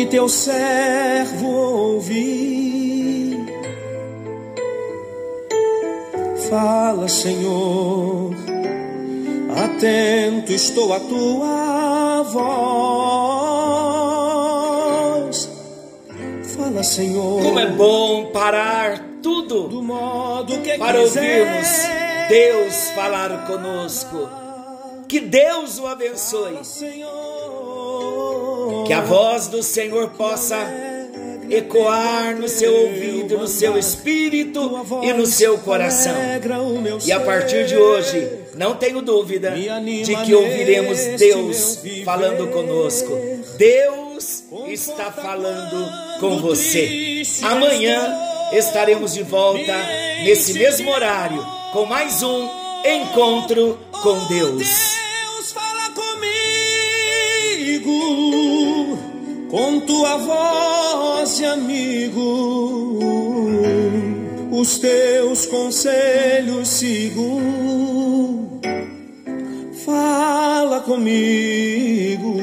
Que 0.00 0.06
teu 0.06 0.28
servo 0.30 1.46
ouvi. 1.46 3.36
Fala, 6.48 7.06
Senhor. 7.06 8.34
Atento 9.62 10.52
estou 10.52 10.94
à 10.94 11.00
tua 11.00 12.22
voz. 12.22 12.40
Fala, 16.56 16.82
Senhor. 16.82 17.42
Como 17.42 17.58
é 17.58 17.66
bom 17.66 18.30
parar 18.32 19.04
tudo 19.22 19.68
do 19.68 19.82
modo 19.82 20.62
que 20.62 20.78
para 20.78 20.98
quiser. 21.02 21.42
ouvirmos 21.42 21.68
Deus 22.30 22.90
falar 22.94 23.46
conosco. 23.46 24.26
Que 25.06 25.20
Deus 25.20 25.78
o 25.78 25.86
abençoe. 25.86 26.64
Senhor. 26.64 27.29
Que 28.90 28.94
a 28.94 29.02
voz 29.02 29.46
do 29.46 29.62
Senhor 29.62 30.08
possa 30.18 30.56
ecoar 31.48 32.36
no 32.36 32.48
seu 32.48 32.74
ouvido, 32.74 33.38
no 33.38 33.46
seu 33.46 33.78
espírito 33.78 34.84
e 35.04 35.12
no 35.12 35.26
seu 35.26 35.58
coração. 35.58 36.12
E 37.06 37.12
a 37.12 37.20
partir 37.20 37.66
de 37.66 37.76
hoje, 37.76 38.28
não 38.56 38.74
tenho 38.74 39.00
dúvida 39.00 39.52
de 39.52 40.16
que 40.24 40.34
ouviremos 40.34 40.98
Deus 41.16 41.78
falando 42.04 42.48
conosco. 42.48 43.16
Deus 43.56 44.42
está 44.66 45.12
falando 45.12 46.18
com 46.18 46.40
você. 46.40 47.22
Amanhã 47.42 48.12
estaremos 48.52 49.14
de 49.14 49.22
volta 49.22 49.72
nesse 50.24 50.54
mesmo 50.54 50.90
horário 50.90 51.46
com 51.72 51.86
mais 51.86 52.24
um 52.24 52.48
encontro 52.84 53.78
com 54.02 54.18
Deus. 54.26 54.66
Com 59.50 59.80
tua 59.80 60.16
voz 60.16 61.42
amigo. 61.42 62.98
Os 64.50 64.78
teus 64.78 65.46
conselhos 65.46 66.68
sigo. 66.68 67.40
Fala 69.84 70.80
comigo. 70.80 72.36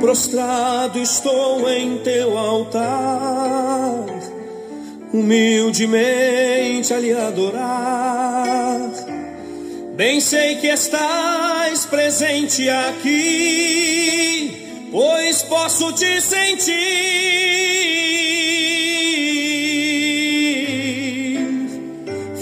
Prostrado 0.00 0.98
estou 0.98 1.68
em 1.70 1.98
teu 1.98 2.36
altar 2.36 4.04
humildemente 5.14 6.92
a 6.92 6.98
lhe 6.98 7.12
adorar. 7.12 8.90
Bem 9.96 10.20
sei 10.20 10.56
que 10.56 10.66
estás 10.66 11.86
presente 11.86 12.68
aqui, 12.68 14.33
pois 14.94 15.42
posso 15.42 15.92
te 15.92 16.20
sentir. 16.20 16.72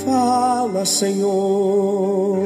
Fala, 0.04 0.84
Senhor. 0.84 2.42